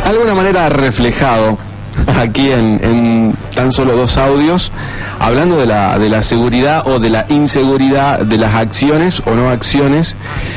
alguna 0.06 0.34
manera 0.34 0.70
reflejado 0.70 1.58
aquí 2.20 2.52
en, 2.52 3.36
tan 3.54 3.72
solo 3.72 3.96
dos 3.96 4.18
audios, 4.18 4.72
hablando 5.20 5.58
de 5.58 5.68
la, 5.68 6.00
de 6.00 6.10
la 6.10 6.24
seguridad 6.24 6.88
o 6.88 7.00
de 7.00 7.10
la 7.10 7.26
inseguridad 7.30 8.20
de 8.20 8.38
las 8.38 8.56
acciones 8.56 9.22
o 9.26 9.36
no 9.36 9.50
acciones. 9.50 10.16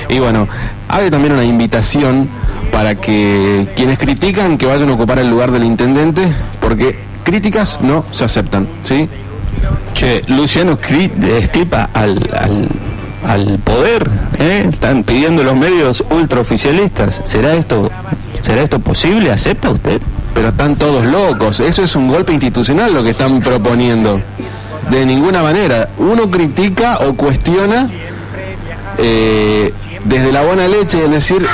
Y 0.08 0.20
bueno, 0.20 0.48
hay 0.88 1.10
también 1.10 1.34
una 1.34 1.44
invitación 1.44 2.30
para 2.80 2.94
que 2.94 3.68
quienes 3.76 3.98
critican 3.98 4.56
que 4.56 4.64
vayan 4.64 4.88
a 4.88 4.94
ocupar 4.94 5.18
el 5.18 5.28
lugar 5.28 5.50
del 5.50 5.64
intendente, 5.64 6.22
porque 6.62 6.98
críticas 7.22 7.78
no 7.82 8.06
se 8.10 8.24
aceptan, 8.24 8.66
¿sí? 8.84 9.06
Che, 9.92 10.22
Luciano 10.28 10.78
escripa 10.80 11.90
al, 11.92 12.18
al, 13.22 13.58
poder, 13.58 14.10
¿eh? 14.38 14.66
Están 14.72 15.04
pidiendo 15.04 15.42
los 15.42 15.54
medios 15.56 16.02
ultraoficialistas. 16.08 17.20
¿Será 17.24 17.52
esto, 17.52 17.90
¿Será 18.40 18.62
esto 18.62 18.78
posible? 18.78 19.30
¿Acepta 19.30 19.68
usted? 19.68 20.00
Pero 20.32 20.48
están 20.48 20.74
todos 20.76 21.04
locos. 21.04 21.60
Eso 21.60 21.82
es 21.82 21.94
un 21.96 22.08
golpe 22.08 22.32
institucional 22.32 22.94
lo 22.94 23.02
que 23.04 23.10
están 23.10 23.42
proponiendo. 23.42 24.22
De 24.90 25.04
ninguna 25.04 25.42
manera. 25.42 25.90
Uno 25.98 26.30
critica 26.30 26.96
o 27.06 27.12
cuestiona 27.14 27.86
eh, 28.96 29.74
desde 30.04 30.32
la 30.32 30.42
buena 30.44 30.66
leche, 30.66 31.04
es 31.04 31.10
decir, 31.10 31.46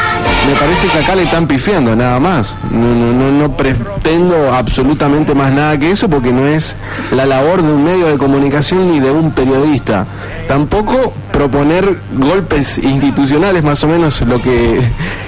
me 0.46 0.54
parece 0.54 0.86
que 0.88 0.98
acá 0.98 1.14
le 1.14 1.24
están 1.24 1.46
pifiando, 1.46 1.96
nada 1.96 2.20
más. 2.20 2.54
No, 2.70 2.94
no, 2.94 3.12
no, 3.12 3.30
no 3.32 3.56
pretendo 3.56 4.52
absolutamente 4.54 5.34
más 5.34 5.52
nada 5.52 5.78
que 5.78 5.90
eso 5.90 6.08
porque 6.08 6.32
no 6.32 6.46
es 6.46 6.76
la 7.10 7.26
labor 7.26 7.62
de 7.62 7.72
un 7.72 7.84
medio 7.84 8.06
de 8.06 8.16
comunicación 8.16 8.90
ni 8.90 9.00
de 9.00 9.10
un 9.10 9.32
periodista. 9.32 10.06
Tampoco 10.46 11.12
proponer 11.32 12.00
golpes 12.12 12.78
institucionales, 12.78 13.64
más 13.64 13.82
o 13.84 13.88
menos 13.88 14.20
lo 14.22 14.40
que 14.40 14.80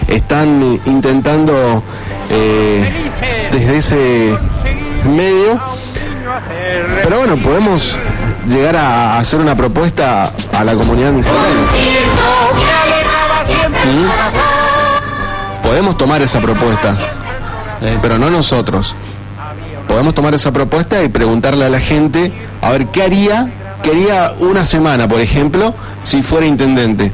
están 0.06 0.80
intentando 0.86 1.82
eh, 2.30 3.10
desde 3.50 3.76
ese 3.76 4.38
medio. 5.04 5.60
Pero 7.02 7.18
bueno, 7.18 7.36
podemos 7.36 7.98
llegar 8.48 8.76
a 8.76 9.18
hacer 9.18 9.40
una 9.40 9.56
propuesta 9.56 10.30
a 10.56 10.64
la 10.64 10.74
comunidad 10.74 11.12
¿Mm? 11.12 11.24
Podemos 15.68 15.98
tomar 15.98 16.22
esa 16.22 16.40
propuesta, 16.40 16.96
pero 18.00 18.16
no 18.16 18.30
nosotros. 18.30 18.96
Podemos 19.86 20.14
tomar 20.14 20.32
esa 20.32 20.50
propuesta 20.50 21.02
y 21.04 21.10
preguntarle 21.10 21.66
a 21.66 21.68
la 21.68 21.78
gente 21.78 22.32
a 22.62 22.70
ver 22.70 22.86
qué 22.86 23.02
haría, 23.02 23.52
qué 23.82 23.90
haría 23.90 24.34
una 24.40 24.64
semana, 24.64 25.06
por 25.06 25.20
ejemplo, 25.20 25.74
si 26.04 26.22
fuera 26.22 26.46
intendente. 26.46 27.12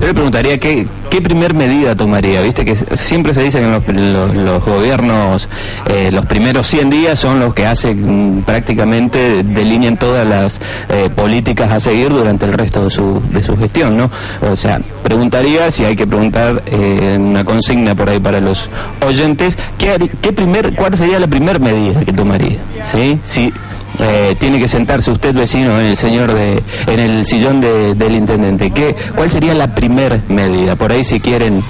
Yo 0.00 0.06
le 0.06 0.14
preguntaría 0.14 0.58
qué, 0.58 0.88
qué 1.10 1.20
primer 1.20 1.54
medida 1.54 1.94
tomaría. 1.94 2.40
Viste 2.40 2.64
que 2.64 2.76
siempre 2.96 3.34
se 3.34 3.42
dice 3.42 3.60
que 3.60 3.92
los, 3.92 4.64
gobiernos 4.64 5.48
eh, 5.86 6.10
los 6.12 6.24
primeros 6.26 6.66
100 6.68 6.90
días 6.90 7.18
son 7.18 7.40
los 7.40 7.52
que 7.52 7.66
hacen 7.66 8.42
prácticamente 8.46 9.42
delinean 9.42 9.96
todas 9.96 10.26
las 10.26 10.60
eh, 10.88 11.10
políticas 11.14 11.70
a 11.70 11.80
seguir 11.80 12.10
durante 12.10 12.46
el 12.46 12.52
resto 12.52 12.84
de 12.84 12.90
su, 12.90 13.20
de 13.32 13.42
su 13.42 13.56
gestión, 13.56 13.96
¿no? 13.96 14.10
O 14.50 14.56
sea, 14.56 14.80
preguntaría 15.02 15.70
si 15.70 15.84
hay 15.84 15.96
que 15.96 16.06
preguntar 16.06 16.62
eh, 16.66 17.18
una 17.20 17.44
consigna 17.44 17.94
por 17.94 18.08
ahí 18.08 18.20
para 18.20 18.40
los 18.40 18.70
oyentes, 19.04 19.58
¿qué, 19.78 20.10
qué 20.22 20.32
primer, 20.32 20.74
¿cuál 20.76 20.96
sería 20.96 21.18
la 21.18 21.26
primera 21.26 21.58
medida 21.58 22.04
que 22.04 22.12
tomaría? 22.12 22.58
¿Sí? 22.84 23.18
Si 23.24 23.52
eh, 23.98 24.36
tiene 24.38 24.58
que 24.58 24.68
sentarse 24.68 25.10
usted 25.10 25.34
vecino 25.34 25.78
en 25.80 25.86
el 25.86 25.96
señor 25.96 26.32
de 26.32 26.62
en 26.86 27.00
el 27.00 27.26
sillón 27.26 27.60
del 27.60 28.14
intendente. 28.14 28.70
¿Qué, 28.70 28.94
cuál 29.14 29.30
sería 29.30 29.54
la 29.54 29.74
primer 29.74 30.20
medida 30.28 30.76
por 30.76 30.92
ahí 30.92 31.04
si 31.04 31.20
quieren 31.20 31.62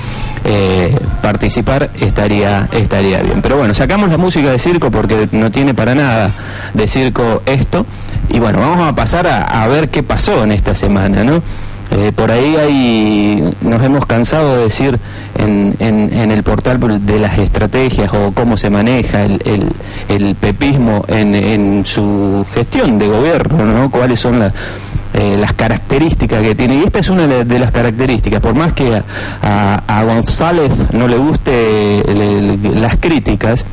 eh, 0.45 0.97
participar 1.23 1.91
estaría 1.99 2.69
estaría 2.73 3.23
bien. 3.23 3.43
Pero 3.43 3.57
bueno 3.57 3.75
sacamos 3.75 4.11
la 4.11 4.19
música 4.19 4.51
de 4.51 4.59
circo 4.59 4.91
porque 4.91 5.29
no 5.33 5.51
tiene 5.51 5.75
para 5.75 5.95
nada 5.95 6.31
de 6.75 6.89
circo 6.89 7.43
esto. 7.47 7.87
Y 8.29 8.39
bueno 8.39 8.61
vamos 8.61 8.89
a 8.89 8.95
pasar 8.95 9.27
a 9.27 9.67
ver 9.67 9.89
qué 9.91 10.03
pasó 10.03 10.45
en 10.45 10.53
esta 10.53 10.75
semana 10.75 11.25
no 11.25 11.43
eh, 11.91 12.13
por 12.15 12.31
ahí 12.31 12.57
hay, 12.57 13.55
nos 13.63 13.83
hemos 13.83 14.07
cansado 14.07 14.57
de 14.57 14.63
decir 14.65 14.99
en, 15.37 15.77
el 16.31 16.43
portal 16.43 16.79
de 17.05 17.19
las 17.19 17.39
estrategias 17.39 18.13
o 18.15 18.33
cómo 18.33 18.57
se 18.57 18.71
maneja 18.71 19.25
el, 19.25 20.37
pepismo 20.41 21.05
en, 21.09 21.85
su 21.85 22.47
gestión 22.55 22.99
de 22.99 23.09
gobierno, 23.09 23.65
¿no? 23.65 23.91
cuáles 23.91 24.21
son 24.21 24.39
las, 24.39 24.53
eh, 25.15 25.37
las 25.39 25.53
características 25.53 26.43
que 26.43 26.55
tiene. 26.55 26.77
Y 26.77 26.85
esta 26.85 27.01
es 27.01 27.11
una 27.11 27.27
de 27.27 27.59
las 27.59 27.73
características, 27.73 28.41
por 28.41 28.55
más 28.55 28.73
que 28.73 29.03
a, 29.43 29.83
a, 29.87 30.05
González 30.05 30.73
no 30.93 31.09
le 31.09 31.17
guste 31.17 32.05
las 32.75 32.97
críticas, 32.97 33.65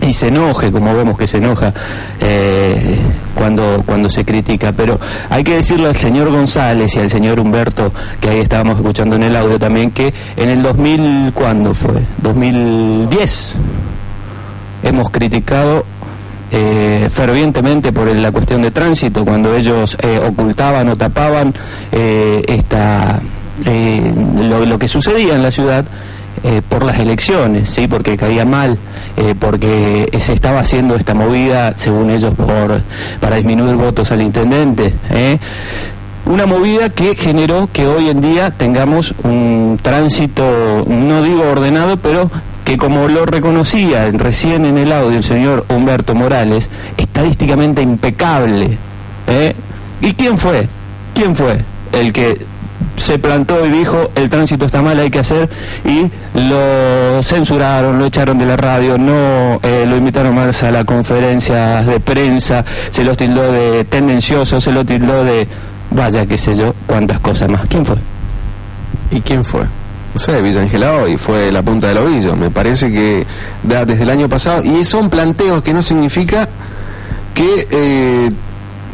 y 0.00 0.12
se 0.12 0.28
enoje, 0.28 0.70
como 0.70 0.94
vemos 0.94 1.16
que 1.16 1.26
se 1.26 1.38
enoja 1.38 1.72
eh, 2.20 3.00
cuando, 3.36 3.82
cuando 3.86 4.10
se 4.10 4.24
critica. 4.24 4.72
Pero 4.72 4.98
hay 5.30 5.44
que 5.44 5.54
decirle 5.54 5.86
al 5.86 5.94
señor 5.94 6.30
González 6.30 6.96
y 6.96 6.98
al 6.98 7.10
señor 7.10 7.38
Humberto, 7.38 7.92
que 8.20 8.30
ahí 8.30 8.40
estábamos 8.40 8.76
escuchando 8.76 9.14
en 9.14 9.22
el 9.22 9.36
audio 9.36 9.58
también, 9.58 9.92
que 9.92 10.12
en 10.36 10.48
el 10.48 10.62
2000, 10.62 11.32
¿cuándo 11.32 11.74
fue? 11.74 12.02
2010 12.22 13.54
hemos 14.82 15.10
criticado 15.10 15.84
eh, 16.50 17.08
fervientemente 17.10 17.92
por 17.92 18.08
la 18.14 18.32
cuestión 18.32 18.62
de 18.62 18.70
tránsito, 18.70 19.24
cuando 19.24 19.54
ellos 19.54 19.96
eh, 20.00 20.20
ocultaban 20.24 20.88
o 20.88 20.96
tapaban 20.96 21.52
esta, 21.92 23.20
lo, 23.64 24.64
lo 24.64 24.78
que 24.78 24.88
sucedía 24.88 25.34
en 25.34 25.42
la 25.42 25.50
ciudad 25.50 25.84
eh, 26.42 26.62
por 26.68 26.84
las 26.84 26.98
elecciones, 26.98 27.68
sí, 27.68 27.86
porque 27.88 28.16
caía 28.16 28.44
mal, 28.44 28.78
eh, 29.16 29.34
porque 29.38 30.08
se 30.20 30.32
estaba 30.32 30.60
haciendo 30.60 30.94
esta 30.96 31.14
movida, 31.14 31.74
según 31.76 32.10
ellos, 32.10 32.34
por 32.34 32.82
para 33.20 33.36
disminuir 33.36 33.76
votos 33.76 34.12
al 34.12 34.22
intendente. 34.22 34.94
¿eh? 35.10 35.38
Una 36.26 36.46
movida 36.46 36.90
que 36.90 37.14
generó 37.14 37.68
que 37.72 37.86
hoy 37.86 38.10
en 38.10 38.20
día 38.20 38.50
tengamos 38.50 39.14
un 39.22 39.78
tránsito, 39.80 40.84
no 40.88 41.22
digo 41.22 41.42
ordenado, 41.48 41.96
pero 41.96 42.30
que 42.64 42.76
como 42.76 43.08
lo 43.08 43.26
reconocía 43.26 44.10
recién 44.12 44.64
en 44.64 44.76
el 44.76 44.90
audio 44.90 45.18
el 45.18 45.24
señor 45.24 45.64
Humberto 45.68 46.14
Morales, 46.14 46.68
estadísticamente 46.96 47.80
impecable. 47.80 48.76
¿Y 50.00 50.12
quién 50.14 50.36
fue? 50.36 50.68
¿Quién 51.14 51.34
fue 51.34 51.64
el 51.92 52.12
que 52.12 52.38
se 52.96 53.18
plantó 53.18 53.64
y 53.66 53.70
dijo 53.70 54.10
el 54.14 54.28
tránsito 54.28 54.66
está 54.66 54.82
mal, 54.82 54.98
hay 54.98 55.10
que 55.10 55.20
hacer 55.20 55.48
y 55.84 56.10
lo 56.34 57.22
censuraron, 57.22 57.98
lo 57.98 58.06
echaron 58.06 58.38
de 58.38 58.46
la 58.46 58.56
radio, 58.56 58.98
no 58.98 59.60
eh, 59.62 59.84
lo 59.86 59.96
invitaron 59.96 60.34
más 60.34 60.62
a 60.62 60.70
las 60.70 60.84
conferencias 60.84 61.86
de 61.86 62.00
prensa, 62.00 62.64
se 62.90 63.04
lo 63.04 63.16
tildó 63.16 63.52
de 63.52 63.84
tendencioso, 63.84 64.60
se 64.60 64.72
lo 64.72 64.84
tildó 64.84 65.24
de 65.24 65.46
vaya 65.90 66.26
qué 66.26 66.38
sé 66.38 66.56
yo, 66.56 66.74
cuántas 66.86 67.20
cosas 67.20 67.48
más. 67.48 67.62
¿Quién 67.68 67.84
fue? 67.84 67.96
¿Y 69.10 69.20
quién 69.20 69.44
fue? 69.44 69.62
No 69.62 70.20
sé, 70.20 70.40
Villa 70.40 70.62
Angelao 70.62 71.08
y 71.08 71.18
fue 71.18 71.52
la 71.52 71.62
punta 71.62 71.88
del 71.88 71.98
ovillo. 71.98 72.34
Me 72.36 72.50
parece 72.50 72.90
que 72.90 73.26
desde 73.62 74.02
el 74.02 74.10
año 74.10 74.28
pasado 74.28 74.62
y 74.64 74.84
son 74.84 75.10
planteos 75.10 75.62
que 75.62 75.74
no 75.74 75.82
significa 75.82 76.48
que 77.34 77.68
eh, 77.70 78.30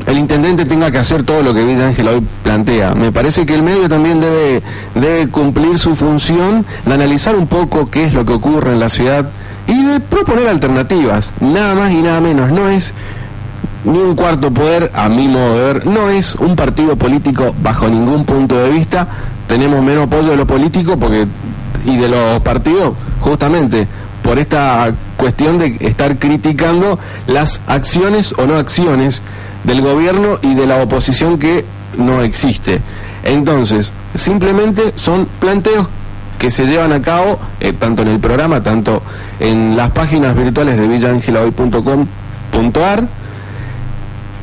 el 0.07 0.19
intendente 0.19 0.65
tenga 0.65 0.91
que 0.91 0.99
hacer 0.99 1.23
todo 1.23 1.43
lo 1.43 1.55
que 1.55 1.65
Villa 1.65 1.89
Ángel 1.89 2.09
hoy 2.09 2.23
plantea. 2.43 2.95
Me 2.95 3.13
parece 3.13 3.47
que 3.47 3.55
el 3.55 3.63
medio 3.63 3.89
también 3.89 4.21
debe, 4.21 4.63
debe 4.95 5.29
cumplir 5.29 5.79
su 5.79 5.95
función 5.95 6.65
de 6.85 6.95
analizar 6.95 7.37
un 7.37 7.47
poco 7.47 7.91
qué 7.91 8.05
es 8.05 8.15
lo 8.15 8.25
que 8.25 8.33
ocurre 8.33 8.73
en 8.73 8.81
la 8.81 8.89
ciudad 8.89 9.31
y 9.67 9.85
de 9.85 10.01
proponer 10.01 10.49
alternativas, 10.49 11.33
nada 11.41 11.75
más 11.75 11.93
y 11.93 11.99
nada 11.99 12.21
menos. 12.21 12.51
No 12.51 12.69
es 12.69 12.93
ni 13.85 13.99
un 13.99 14.15
cuarto 14.15 14.53
poder, 14.53 14.91
a 14.95 15.09
mi 15.09 15.29
modo 15.29 15.57
de 15.57 15.73
ver, 15.73 15.87
no 15.87 16.09
es 16.09 16.35
un 16.37 16.57
partido 16.57 16.97
político 16.97 17.55
bajo 17.63 17.89
ningún 17.89 18.25
punto 18.25 18.57
de 18.57 18.71
vista. 18.71 19.09
Tenemos 19.47 19.83
menos 19.83 20.07
apoyo 20.07 20.31
de 20.31 20.37
lo 20.37 20.47
político 20.47 20.97
porque 20.99 21.27
y 21.85 21.97
de 21.97 22.09
los 22.09 22.41
partidos, 22.41 22.95
justamente 23.21 23.89
por 24.23 24.39
esta 24.39 24.93
cuestión 25.17 25.59
de 25.59 25.77
estar 25.81 26.19
criticando 26.19 26.99
las 27.27 27.61
acciones 27.67 28.33
o 28.39 28.47
no 28.47 28.57
acciones 28.57 29.21
del 29.65 29.81
gobierno 29.81 30.39
y 30.43 30.55
de 30.55 30.67
la 30.67 30.83
oposición 30.83 31.39
que 31.39 31.65
no 31.97 32.21
existe. 32.23 32.83
Entonces, 33.25 33.93
simplemente 34.15 34.93
son 34.97 35.27
planteos 35.41 35.89
que 36.39 36.51
se 36.51 36.67
llevan 36.67 36.93
a 36.93 37.01
cabo 37.01 37.39
eh, 37.61 37.73
tanto 37.73 38.03
en 38.03 38.09
el 38.09 38.19
programa, 38.19 38.63
tanto 38.63 39.03
en 39.39 39.77
las 39.77 39.91
páginas 39.91 40.35
virtuales 40.35 40.77
de 40.79 40.89
villaangelahoy.com.ar 40.89 43.07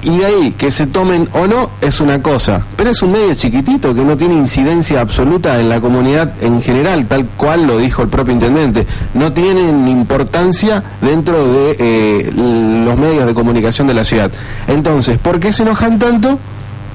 y 0.02 0.18
de 0.18 0.26
ahí 0.26 0.52
que 0.58 0.72
se 0.72 0.88
tomen 0.88 1.30
o 1.34 1.48
no 1.48 1.72
es 1.82 2.00
una 2.00 2.22
cosa, 2.22 2.66
pero 2.78 2.90
es 2.90 3.02
un 3.02 3.12
medio 3.12 3.34
chiquitito 3.34 3.94
que 3.94 4.04
no 4.04 4.16
tiene 4.18 4.36
incidencia 4.36 5.02
absoluta 5.02 5.60
en 5.60 5.70
la 5.70 5.82
comunidad 5.82 6.34
en 6.42 6.62
general, 6.62 7.06
tal 7.06 7.26
cual 7.26 7.68
lo 7.68 7.78
dijo 7.78 8.02
el 8.02 8.10
propio 8.10 8.34
intendente. 8.34 8.86
No 9.14 9.34
tienen 9.34 9.88
importancia 9.88 10.84
dentro 11.02 11.48
de 11.52 11.76
eh, 11.80 12.32
los 12.34 12.98
medios 12.98 13.26
de 13.26 13.34
comunicación 13.34 13.88
de 13.88 13.94
la 13.94 14.04
ciudad. 14.04 14.32
Entonces, 14.68 15.18
¿por 15.18 15.40
qué 15.40 15.52
se 15.52 15.64
enojan 15.64 16.00
tanto 16.00 16.40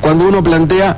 cuando 0.00 0.26
uno 0.26 0.42
plantea 0.42 0.96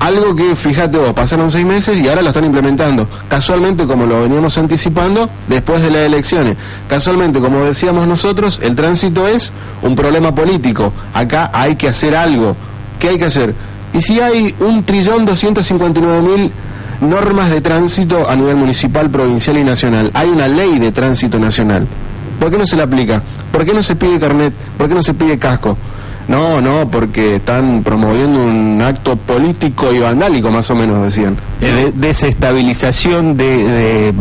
algo 0.00 0.34
que, 0.34 0.56
fíjate 0.56 0.98
vos, 0.98 1.12
pasaron 1.12 1.50
seis 1.50 1.64
meses 1.64 1.98
y 1.98 2.08
ahora 2.08 2.22
lo 2.22 2.28
están 2.28 2.44
implementando. 2.44 3.06
Casualmente, 3.28 3.86
como 3.86 4.06
lo 4.06 4.22
veníamos 4.22 4.58
anticipando, 4.58 5.30
después 5.46 5.82
de 5.82 5.90
las 5.90 6.00
elecciones. 6.00 6.56
Casualmente, 6.88 7.38
como 7.38 7.60
decíamos 7.60 8.08
nosotros, 8.08 8.58
el 8.62 8.74
tránsito 8.74 9.28
es 9.28 9.52
un 9.82 9.94
problema 9.94 10.34
político. 10.34 10.92
Acá 11.14 11.50
hay 11.52 11.76
que 11.76 11.88
hacer 11.88 12.16
algo. 12.16 12.56
¿Qué 12.98 13.10
hay 13.10 13.18
que 13.18 13.26
hacer? 13.26 13.54
Y 13.92 14.00
si 14.00 14.20
hay 14.20 14.54
un 14.60 14.84
trillón 14.84 15.26
doscientos 15.26 15.66
cincuenta 15.66 16.00
nueve 16.02 16.22
mil 16.22 16.52
normas 17.00 17.50
de 17.50 17.60
tránsito 17.60 18.28
a 18.28 18.36
nivel 18.36 18.56
municipal, 18.56 19.10
provincial 19.10 19.58
y 19.58 19.64
nacional, 19.64 20.10
hay 20.14 20.28
una 20.28 20.48
ley 20.48 20.78
de 20.78 20.92
tránsito 20.92 21.38
nacional. 21.38 21.86
¿Por 22.38 22.50
qué 22.50 22.56
no 22.56 22.66
se 22.66 22.76
la 22.76 22.84
aplica? 22.84 23.22
¿Por 23.52 23.66
qué 23.66 23.74
no 23.74 23.82
se 23.82 23.96
pide 23.96 24.18
carnet? 24.18 24.54
¿Por 24.78 24.88
qué 24.88 24.94
no 24.94 25.02
se 25.02 25.12
pide 25.12 25.38
casco? 25.38 25.76
No, 26.30 26.60
no, 26.60 26.88
porque 26.88 27.36
están 27.36 27.82
promoviendo 27.82 28.44
un 28.44 28.80
acto 28.80 29.16
político 29.16 29.92
y 29.92 29.98
vandálico, 29.98 30.48
más 30.48 30.70
o 30.70 30.76
menos 30.76 31.02
decían. 31.02 31.36
De 31.60 31.90
desestabilización 31.90 33.36
de, 33.36 34.14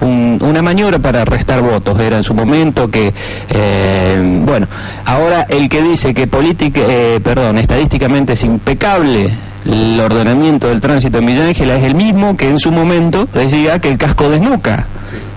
una 0.00 0.62
maniobra 0.62 1.00
para 1.00 1.24
restar 1.24 1.60
votos, 1.60 1.98
era 1.98 2.18
en 2.18 2.22
su 2.22 2.34
momento 2.34 2.88
que, 2.88 3.12
eh, 3.48 4.40
bueno, 4.44 4.68
ahora 5.04 5.42
el 5.48 5.68
que 5.68 5.82
dice 5.82 6.14
que 6.14 6.28
política, 6.28 6.82
eh, 6.86 7.18
perdón, 7.20 7.58
estadísticamente 7.58 8.34
es 8.34 8.44
impecable 8.44 9.36
el 9.64 10.00
ordenamiento 10.00 10.68
del 10.68 10.80
tránsito 10.80 11.18
en 11.18 11.26
Villa 11.26 11.46
Ángela 11.46 11.76
es 11.76 11.82
el 11.84 11.96
mismo 11.96 12.36
que 12.36 12.48
en 12.48 12.60
su 12.60 12.70
momento 12.70 13.28
decía 13.34 13.80
que 13.80 13.90
el 13.90 13.98
casco 13.98 14.30
desnuca. 14.30 14.86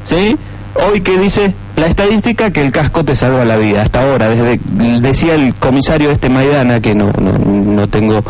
¿Sí? 0.05 0.37
Hoy 0.75 1.01
que 1.01 1.19
dice 1.19 1.53
la 1.75 1.85
estadística 1.85 2.51
que 2.51 2.61
el 2.61 2.71
casco 2.71 3.05
te 3.05 3.15
salva 3.15 3.45
la 3.45 3.57
vida. 3.57 3.83
Hasta 3.83 4.01
ahora, 4.01 4.29
desde 4.29 4.59
decía 5.01 5.35
el 5.35 5.53
comisario 5.53 6.09
este 6.09 6.29
Maidana, 6.29 6.81
que 6.81 6.95
no, 6.95 7.11
no, 7.11 7.37
no 7.37 7.87
tengo, 7.87 8.23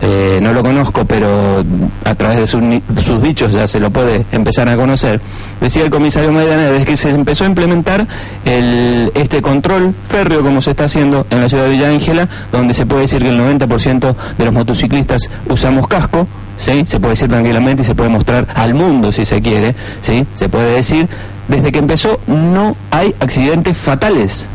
eh, 0.00 0.38
no 0.40 0.52
lo 0.52 0.62
conozco, 0.62 1.04
pero 1.04 1.64
a 2.04 2.14
través 2.14 2.38
de 2.38 2.46
sus, 2.46 2.62
sus 3.02 3.20
dichos 3.20 3.52
ya 3.52 3.66
se 3.66 3.80
lo 3.80 3.90
puede 3.90 4.26
empezar 4.30 4.68
a 4.68 4.76
conocer. 4.76 5.20
Decía 5.60 5.82
el 5.82 5.90
comisario 5.90 6.30
Maidana, 6.30 6.70
desde 6.70 6.84
que 6.84 6.96
se 6.96 7.10
empezó 7.10 7.44
a 7.44 7.48
implementar 7.48 8.06
el, 8.44 9.10
este 9.14 9.42
control 9.42 9.94
férreo 10.04 10.42
como 10.42 10.60
se 10.60 10.70
está 10.70 10.84
haciendo 10.84 11.26
en 11.30 11.40
la 11.40 11.48
ciudad 11.48 11.64
de 11.64 11.70
Villa 11.70 11.88
Ángela, 11.88 12.28
donde 12.52 12.74
se 12.74 12.86
puede 12.86 13.02
decir 13.02 13.22
que 13.22 13.30
el 13.30 13.40
90% 13.40 14.14
de 14.38 14.44
los 14.44 14.54
motociclistas 14.54 15.22
usamos 15.48 15.88
casco, 15.88 16.28
¿sí? 16.58 16.84
Se 16.86 17.00
puede 17.00 17.14
decir 17.14 17.28
tranquilamente 17.28 17.82
y 17.82 17.84
se 17.84 17.96
puede 17.96 18.10
mostrar 18.10 18.46
al 18.54 18.74
mundo 18.74 19.10
si 19.10 19.24
se 19.24 19.42
quiere, 19.42 19.74
¿sí? 20.02 20.26
Se 20.34 20.48
puede 20.48 20.76
decir, 20.76 21.08
desde 21.48 21.72
que 21.72 21.78
empezó 21.78 22.20
no 22.26 22.76
hay 22.90 23.14
accidentes 23.20 23.76
fatales. 23.76 24.48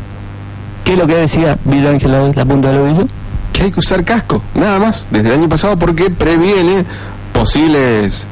¿Qué 0.84 0.94
es 0.94 1.00
lo 1.00 1.08
que 1.08 1.16
decía 1.16 1.58
Villa 1.66 1.90
Ángela 1.90 2.24
hoy, 2.24 2.34
la 2.34 2.46
punta 2.46 2.70
del 2.70 2.82
ovillo? 2.82 3.08
Que 3.52 3.64
hay 3.64 3.72
que 3.72 3.80
usar 3.80 4.04
casco, 4.04 4.42
nada 4.56 4.80
más, 4.80 5.08
desde 5.12 5.30
el 5.30 5.40
año 5.40 5.50
pasado 5.50 5.78
porque 5.78 6.10
previene 6.10 6.86
posibles 7.34 8.28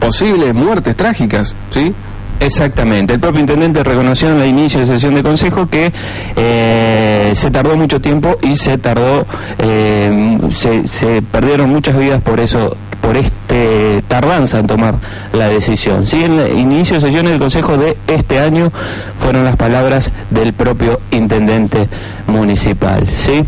posibles 0.00 0.54
muertes 0.54 0.94
trágicas, 0.94 1.56
¿sí? 1.70 1.94
Exactamente. 2.38 3.14
El 3.14 3.20
propio 3.20 3.40
intendente 3.40 3.82
reconoció 3.82 4.28
en 4.28 4.38
la 4.38 4.46
inicio 4.46 4.80
de 4.80 4.86
sesión 4.86 5.14
de 5.14 5.22
consejo 5.22 5.68
que 5.68 5.92
eh, 6.36 7.32
se 7.34 7.50
tardó 7.50 7.76
mucho 7.76 8.00
tiempo 8.00 8.36
y 8.42 8.56
se 8.56 8.78
tardó, 8.78 9.26
eh, 9.58 10.38
se, 10.50 10.86
se 10.86 11.22
perdieron 11.22 11.70
muchas 11.70 11.98
vidas 11.98 12.20
por 12.22 12.38
eso, 12.40 12.76
por 13.06 13.16
este 13.16 14.02
tardanza 14.08 14.58
en 14.58 14.66
tomar 14.66 14.96
la 15.32 15.46
decisión. 15.46 16.08
Sí, 16.08 16.24
en 16.24 16.40
el 16.40 16.58
inicio 16.58 16.96
de 16.96 17.02
sesión 17.02 17.26
del 17.26 17.38
consejo 17.38 17.76
de 17.76 17.96
este 18.08 18.40
año 18.40 18.72
fueron 19.14 19.44
las 19.44 19.54
palabras 19.54 20.10
del 20.30 20.52
propio 20.52 21.00
intendente 21.12 21.88
municipal. 22.26 23.06
Sí. 23.06 23.44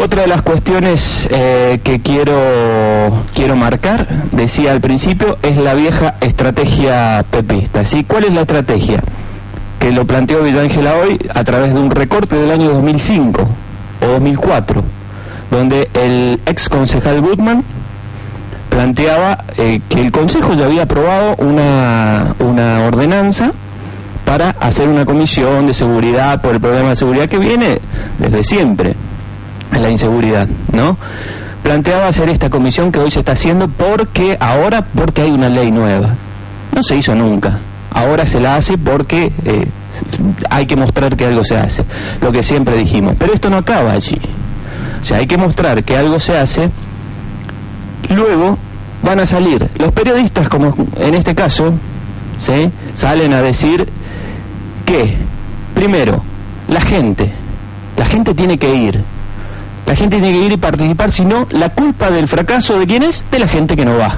Otra 0.00 0.22
de 0.22 0.28
las 0.28 0.42
cuestiones 0.42 1.28
eh, 1.32 1.80
que 1.82 2.00
quiero, 2.00 2.36
quiero 3.34 3.56
marcar, 3.56 4.06
decía 4.30 4.70
al 4.70 4.80
principio, 4.80 5.38
es 5.42 5.56
la 5.56 5.74
vieja 5.74 6.14
estrategia 6.20 7.24
pepista. 7.28 7.84
¿sí? 7.84 8.04
¿Cuál 8.04 8.24
es 8.24 8.34
la 8.34 8.42
estrategia? 8.42 9.02
Que 9.80 9.90
lo 9.90 10.06
planteó 10.06 10.44
Villángela 10.44 10.94
hoy 10.98 11.18
a 11.34 11.42
través 11.42 11.74
de 11.74 11.80
un 11.80 11.90
recorte 11.90 12.36
del 12.36 12.52
año 12.52 12.70
2005 12.74 13.42
o 14.02 14.06
2004, 14.06 14.84
donde 15.50 15.90
el 15.94 16.40
ex 16.46 16.68
concejal 16.68 17.20
Goodman 17.20 17.64
planteaba 18.68 19.44
eh, 19.56 19.80
que 19.88 20.00
el 20.00 20.12
Consejo 20.12 20.54
ya 20.54 20.66
había 20.66 20.82
aprobado 20.82 21.36
una, 21.38 22.34
una 22.38 22.84
ordenanza 22.84 23.52
para 24.24 24.50
hacer 24.60 24.88
una 24.88 25.04
comisión 25.04 25.66
de 25.66 25.74
seguridad 25.74 26.42
por 26.42 26.54
el 26.54 26.60
problema 26.60 26.90
de 26.90 26.96
seguridad 26.96 27.28
que 27.28 27.38
viene 27.38 27.80
desde 28.18 28.44
siempre 28.44 28.94
la 29.72 29.90
inseguridad, 29.90 30.48
¿no? 30.72 30.96
Planteaba 31.62 32.08
hacer 32.08 32.28
esta 32.28 32.50
comisión 32.50 32.92
que 32.92 32.98
hoy 32.98 33.10
se 33.10 33.20
está 33.20 33.32
haciendo 33.32 33.68
porque 33.68 34.36
ahora 34.40 34.86
porque 34.94 35.22
hay 35.22 35.30
una 35.30 35.48
ley 35.48 35.70
nueva. 35.70 36.14
No 36.74 36.82
se 36.82 36.96
hizo 36.96 37.14
nunca. 37.14 37.58
Ahora 37.90 38.26
se 38.26 38.40
la 38.40 38.56
hace 38.56 38.78
porque 38.78 39.32
eh, 39.44 39.66
hay 40.50 40.66
que 40.66 40.76
mostrar 40.76 41.16
que 41.16 41.26
algo 41.26 41.44
se 41.44 41.56
hace. 41.56 41.84
Lo 42.20 42.32
que 42.32 42.42
siempre 42.42 42.76
dijimos. 42.76 43.16
Pero 43.18 43.32
esto 43.32 43.50
no 43.50 43.58
acaba 43.58 43.92
allí. 43.92 44.18
O 45.00 45.04
sea, 45.04 45.18
hay 45.18 45.26
que 45.26 45.36
mostrar 45.36 45.82
que 45.84 45.96
algo 45.96 46.18
se 46.18 46.38
hace. 46.38 46.70
Luego 48.14 48.58
van 49.02 49.20
a 49.20 49.26
salir 49.26 49.68
los 49.78 49.92
periodistas, 49.92 50.48
como 50.48 50.74
en 51.00 51.14
este 51.14 51.34
caso, 51.34 51.74
¿sí? 52.38 52.70
salen 52.94 53.32
a 53.32 53.40
decir 53.42 53.88
que, 54.84 55.16
primero, 55.74 56.22
la 56.68 56.80
gente, 56.80 57.30
la 57.96 58.04
gente 58.06 58.34
tiene 58.34 58.58
que 58.58 58.74
ir. 58.74 59.02
La 59.86 59.94
gente 59.96 60.18
tiene 60.20 60.38
que 60.38 60.44
ir 60.46 60.52
y 60.52 60.56
participar, 60.58 61.10
si 61.10 61.24
no, 61.24 61.46
la 61.50 61.70
culpa 61.70 62.10
del 62.10 62.28
fracaso 62.28 62.78
de 62.78 62.86
quién 62.86 63.02
es? 63.02 63.24
De 63.30 63.38
la 63.38 63.48
gente 63.48 63.74
que 63.74 63.84
no 63.86 63.96
va. 63.96 64.16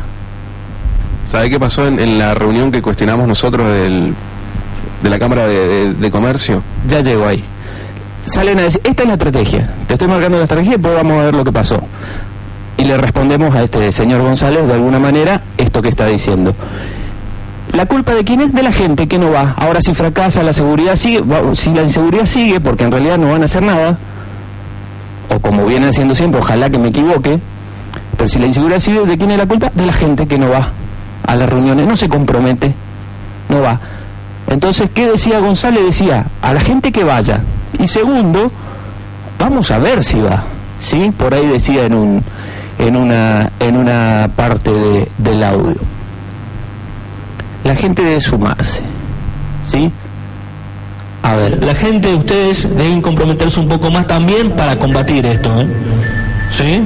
¿Sabe 1.24 1.48
qué 1.48 1.60
pasó 1.60 1.86
en, 1.86 2.00
en 2.00 2.18
la 2.18 2.34
reunión 2.34 2.72
que 2.72 2.82
cuestionamos 2.82 3.28
nosotros 3.28 3.68
del, 3.72 4.14
de 5.02 5.10
la 5.10 5.18
Cámara 5.20 5.46
de, 5.46 5.68
de- 5.68 5.94
de 5.94 6.10
Comercio? 6.10 6.62
Ya 6.88 7.02
llegó 7.02 7.26
ahí. 7.26 7.44
Salen 8.24 8.58
a 8.58 8.62
decir, 8.62 8.80
esta 8.82 9.02
es 9.04 9.08
la 9.08 9.14
estrategia. 9.14 9.74
Te 9.86 9.94
estoy 9.94 10.08
marcando 10.08 10.38
la 10.38 10.44
estrategia 10.44 10.72
y 10.72 10.74
después 10.74 10.94
vamos 10.94 11.12
a 11.20 11.24
ver 11.26 11.34
lo 11.36 11.44
que 11.44 11.52
pasó. 11.52 11.80
Y 12.80 12.84
le 12.84 12.96
respondemos 12.96 13.54
a 13.54 13.62
este 13.62 13.92
señor 13.92 14.22
González 14.22 14.66
de 14.66 14.72
alguna 14.72 14.98
manera 14.98 15.42
esto 15.58 15.82
que 15.82 15.90
está 15.90 16.06
diciendo. 16.06 16.54
¿La 17.74 17.84
culpa 17.84 18.14
de 18.14 18.24
quién 18.24 18.40
es? 18.40 18.54
De 18.54 18.62
la 18.62 18.72
gente 18.72 19.06
que 19.06 19.18
no 19.18 19.30
va. 19.30 19.54
Ahora 19.58 19.82
si 19.82 19.92
fracasa 19.92 20.42
la 20.42 20.54
seguridad 20.54 20.96
sigue, 20.96 21.22
si 21.52 21.74
la 21.74 21.82
inseguridad 21.82 22.24
sigue, 22.24 22.58
porque 22.58 22.84
en 22.84 22.92
realidad 22.92 23.18
no 23.18 23.32
van 23.32 23.42
a 23.42 23.44
hacer 23.44 23.62
nada, 23.62 23.98
o 25.28 25.38
como 25.40 25.66
vienen 25.66 25.90
haciendo 25.90 26.14
siempre, 26.14 26.40
ojalá 26.40 26.70
que 26.70 26.78
me 26.78 26.88
equivoque, 26.88 27.38
pero 28.16 28.26
si 28.26 28.38
la 28.38 28.46
inseguridad 28.46 28.78
sigue, 28.78 29.04
¿de 29.04 29.18
quién 29.18 29.30
es 29.32 29.36
la 29.36 29.46
culpa? 29.46 29.70
De 29.74 29.84
la 29.84 29.92
gente 29.92 30.26
que 30.26 30.38
no 30.38 30.48
va 30.48 30.70
a 31.26 31.36
las 31.36 31.50
reuniones, 31.50 31.86
no 31.86 31.96
se 31.96 32.08
compromete, 32.08 32.74
no 33.50 33.60
va. 33.60 33.78
Entonces, 34.48 34.88
¿qué 34.94 35.10
decía 35.10 35.38
González? 35.38 35.84
Decía, 35.84 36.28
a 36.40 36.54
la 36.54 36.60
gente 36.60 36.92
que 36.92 37.04
vaya. 37.04 37.42
Y 37.78 37.86
segundo, 37.88 38.50
vamos 39.38 39.70
a 39.70 39.76
ver 39.76 40.02
si 40.02 40.18
va. 40.18 40.44
¿Sí? 40.82 41.12
Por 41.14 41.34
ahí 41.34 41.46
decía 41.46 41.84
en 41.84 41.92
un 41.92 42.24
en 42.80 42.96
una 42.96 43.50
en 43.60 43.76
una 43.76 44.28
parte 44.34 44.70
de- 44.70 45.08
del 45.18 45.42
audio. 45.44 45.76
La 47.64 47.76
gente 47.76 48.02
debe 48.02 48.20
sumarse. 48.20 48.82
¿Sí? 49.70 49.90
A 51.22 51.36
ver, 51.36 51.62
La 51.62 51.74
gente, 51.74 52.14
ustedes 52.14 52.68
deben 52.76 53.02
comprometerse 53.02 53.60
un 53.60 53.68
poco 53.68 53.90
más 53.90 54.06
también 54.06 54.50
para 54.52 54.76
combatir 54.78 55.24
esto, 55.26 55.60
¿eh? 55.60 55.66
¿Sí? 56.50 56.82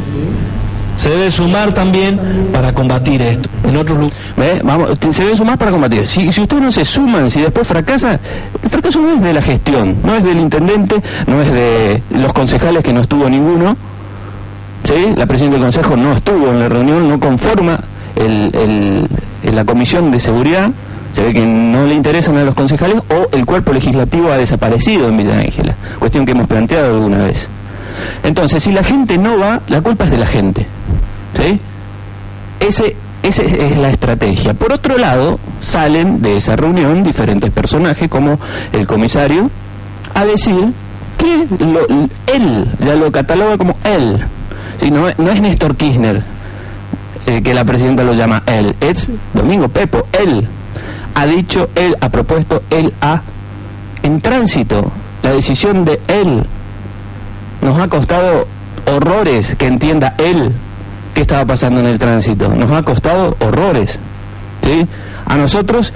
Se 0.97 1.09
debe 1.11 1.31
sumar 1.31 1.73
también 1.73 2.19
para 2.53 2.73
combatir 2.73 3.23
esto. 3.23 3.49
En 3.65 3.77
otros 3.77 3.99
lugares. 3.99 4.63
Se 5.17 5.23
deben 5.23 5.37
sumar 5.37 5.57
para 5.59 5.71
combatir. 5.71 6.07
Si, 6.07 6.31
si 6.33 6.41
ustedes 6.43 6.63
no 6.63 6.71
se 6.73 6.85
suman, 6.85 7.31
si 7.31 7.41
después 7.41 7.67
fracasa, 7.67 8.19
el 8.63 8.69
fracaso 8.71 9.01
no 9.01 9.13
es 9.15 9.23
de 9.23 9.33
la 9.33 9.43
gestión, 9.43 9.97
no 10.05 10.15
es 10.15 10.23
del 10.25 10.39
intendente, 10.41 11.01
no 11.27 11.41
es 11.41 11.51
de 11.53 12.03
los 12.11 12.33
concejales 12.33 12.83
que 12.83 12.93
no 12.93 13.01
estuvo 13.01 13.29
ninguno. 13.31 13.77
¿Sí? 14.85 15.15
La 15.17 15.27
presidenta 15.27 15.57
del 15.57 15.65
consejo 15.65 15.97
no 15.97 16.13
estuvo 16.13 16.51
en 16.51 16.61
la 16.61 16.69
reunión, 16.69 17.09
no 17.09 17.19
conforma 17.21 17.81
la 18.17 19.65
comisión 19.65 20.11
de 20.11 20.21
seguridad. 20.21 20.71
Se 21.13 21.23
ve 21.23 21.33
que 21.33 21.47
no 21.47 21.87
le 21.87 21.95
interesan 21.95 22.37
a 22.37 22.45
los 22.45 22.55
concejales 22.57 22.99
o 23.09 23.37
el 23.37 23.47
cuerpo 23.47 23.73
legislativo 23.73 24.33
ha 24.33 24.37
desaparecido 24.37 25.09
en 25.09 25.17
Villa 25.17 25.39
Ángela. 25.39 25.77
Cuestión 26.01 26.27
que 26.27 26.33
hemos 26.33 26.49
planteado 26.49 26.97
alguna 26.97 27.19
vez. 27.19 27.49
Entonces, 28.25 28.63
si 28.63 28.73
la 28.73 28.83
gente 28.83 29.17
no 29.17 29.39
va, 29.39 29.61
la 29.69 29.81
culpa 29.81 30.05
es 30.05 30.11
de 30.11 30.19
la 30.19 30.27
gente. 30.27 30.67
¿Sí? 31.35 31.61
Ese, 32.59 32.97
esa 33.23 33.43
es 33.43 33.77
la 33.79 33.91
estrategia. 33.91 34.55
Por 34.55 34.73
otro 34.73 34.99
lado, 34.99 35.39
salen 35.61 36.21
de 36.21 36.37
esa 36.37 36.57
reunión 36.57 37.03
diferentes 37.05 37.51
personajes, 37.51 38.09
como 38.09 38.39
el 38.73 38.87
comisario, 38.87 39.51
a 40.15 40.25
decir 40.25 40.73
que 41.17 41.47
él, 42.35 42.71
ya 42.81 42.95
lo 42.95 43.13
cataloga 43.13 43.57
como 43.57 43.77
él. 43.85 44.19
Sí, 44.81 44.91
no, 44.91 45.07
no 45.19 45.31
es 45.31 45.41
Néstor 45.41 45.77
Kirchner, 45.77 46.23
eh, 47.27 47.43
que 47.43 47.55
la 47.55 47.65
presidenta 47.65 48.03
lo 48.05 48.13
llama 48.13 48.43
él, 48.47 48.75
es 48.81 49.11
Domingo 49.33 49.69
Pepo, 49.69 50.07
él. 50.13 50.47
Ha 51.15 51.27
dicho 51.27 51.71
él, 51.75 51.97
ha 52.01 52.09
propuesto 52.09 52.63
él, 52.71 52.93
ha. 53.01 53.23
En 54.03 54.21
tránsito, 54.21 54.91
la 55.23 55.33
decisión 55.33 55.85
de 55.85 56.01
él 56.09 56.45
nos 57.63 57.79
ha 57.79 57.89
costado 57.89 58.47
horrores 58.87 59.57
que 59.57 59.67
entienda 59.67 60.15
él 60.19 60.53
qué 61.15 61.23
estaba 61.23 61.47
pasando 61.47 61.81
en 61.81 61.87
el 61.87 61.99
tránsito. 61.99 62.55
Nos 62.55 62.71
ha 62.71 62.83
costado 62.83 63.37
horrores. 63.41 63.99
¿sí? 64.63 64.87
A 65.25 65.37
nosotros 65.37 65.93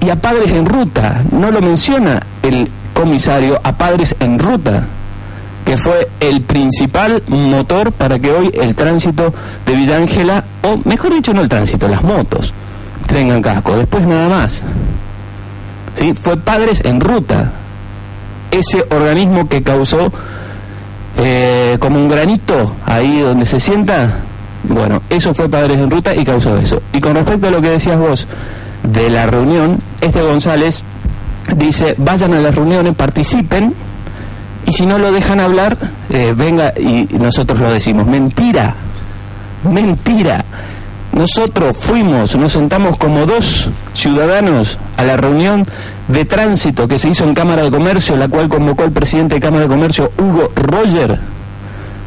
y 0.00 0.10
a 0.10 0.16
padres 0.16 0.50
en 0.50 0.66
ruta. 0.66 1.24
No 1.32 1.50
lo 1.50 1.60
menciona 1.60 2.22
el 2.42 2.70
comisario, 2.94 3.60
a 3.64 3.76
padres 3.76 4.14
en 4.20 4.38
ruta, 4.38 4.86
que 5.68 5.76
fue 5.76 6.08
el 6.20 6.40
principal 6.40 7.22
motor 7.26 7.92
para 7.92 8.18
que 8.18 8.32
hoy 8.32 8.50
el 8.58 8.74
tránsito 8.74 9.34
de 9.66 9.74
Villa 9.76 9.98
Ángela, 9.98 10.42
o 10.62 10.78
mejor 10.88 11.12
dicho, 11.12 11.34
no 11.34 11.42
el 11.42 11.48
tránsito, 11.50 11.86
las 11.88 12.02
motos, 12.02 12.54
tengan 13.06 13.42
casco. 13.42 13.76
Después 13.76 14.06
nada 14.06 14.30
más. 14.30 14.62
¿Sí? 15.92 16.14
Fue 16.14 16.38
padres 16.38 16.80
en 16.86 16.98
ruta. 16.98 17.52
Ese 18.50 18.82
organismo 18.88 19.46
que 19.46 19.62
causó 19.62 20.10
eh, 21.18 21.76
como 21.78 21.98
un 21.98 22.08
granito 22.08 22.74
ahí 22.86 23.20
donde 23.20 23.44
se 23.44 23.60
sienta. 23.60 24.20
Bueno, 24.62 25.02
eso 25.10 25.34
fue 25.34 25.50
Padres 25.50 25.78
en 25.78 25.90
Ruta 25.90 26.14
y 26.14 26.24
causó 26.24 26.56
eso. 26.56 26.80
Y 26.94 27.00
con 27.00 27.14
respecto 27.14 27.48
a 27.48 27.50
lo 27.50 27.60
que 27.60 27.68
decías 27.68 27.98
vos 27.98 28.26
de 28.84 29.10
la 29.10 29.26
reunión, 29.26 29.78
este 30.00 30.22
González 30.22 30.82
dice, 31.56 31.94
vayan 31.98 32.32
a 32.32 32.40
las 32.40 32.54
reuniones, 32.54 32.94
participen, 32.94 33.74
y 34.66 34.72
si 34.72 34.86
no 34.86 34.98
lo 34.98 35.12
dejan 35.12 35.40
hablar, 35.40 35.76
eh, 36.10 36.34
venga 36.36 36.72
y 36.76 37.08
nosotros 37.18 37.60
lo 37.60 37.70
decimos. 37.70 38.06
Mentira. 38.06 38.74
Mentira. 39.64 40.44
Nosotros 41.12 41.76
fuimos, 41.76 42.36
nos 42.36 42.52
sentamos 42.52 42.96
como 42.96 43.26
dos 43.26 43.70
ciudadanos 43.92 44.78
a 44.96 45.02
la 45.02 45.16
reunión 45.16 45.66
de 46.06 46.24
tránsito 46.24 46.86
que 46.86 46.98
se 46.98 47.08
hizo 47.08 47.24
en 47.24 47.34
Cámara 47.34 47.62
de 47.62 47.70
Comercio, 47.70 48.16
la 48.16 48.28
cual 48.28 48.48
convocó 48.48 48.84
el 48.84 48.92
presidente 48.92 49.34
de 49.36 49.40
Cámara 49.40 49.62
de 49.62 49.68
Comercio, 49.68 50.12
Hugo 50.16 50.52
Roger. 50.54 51.18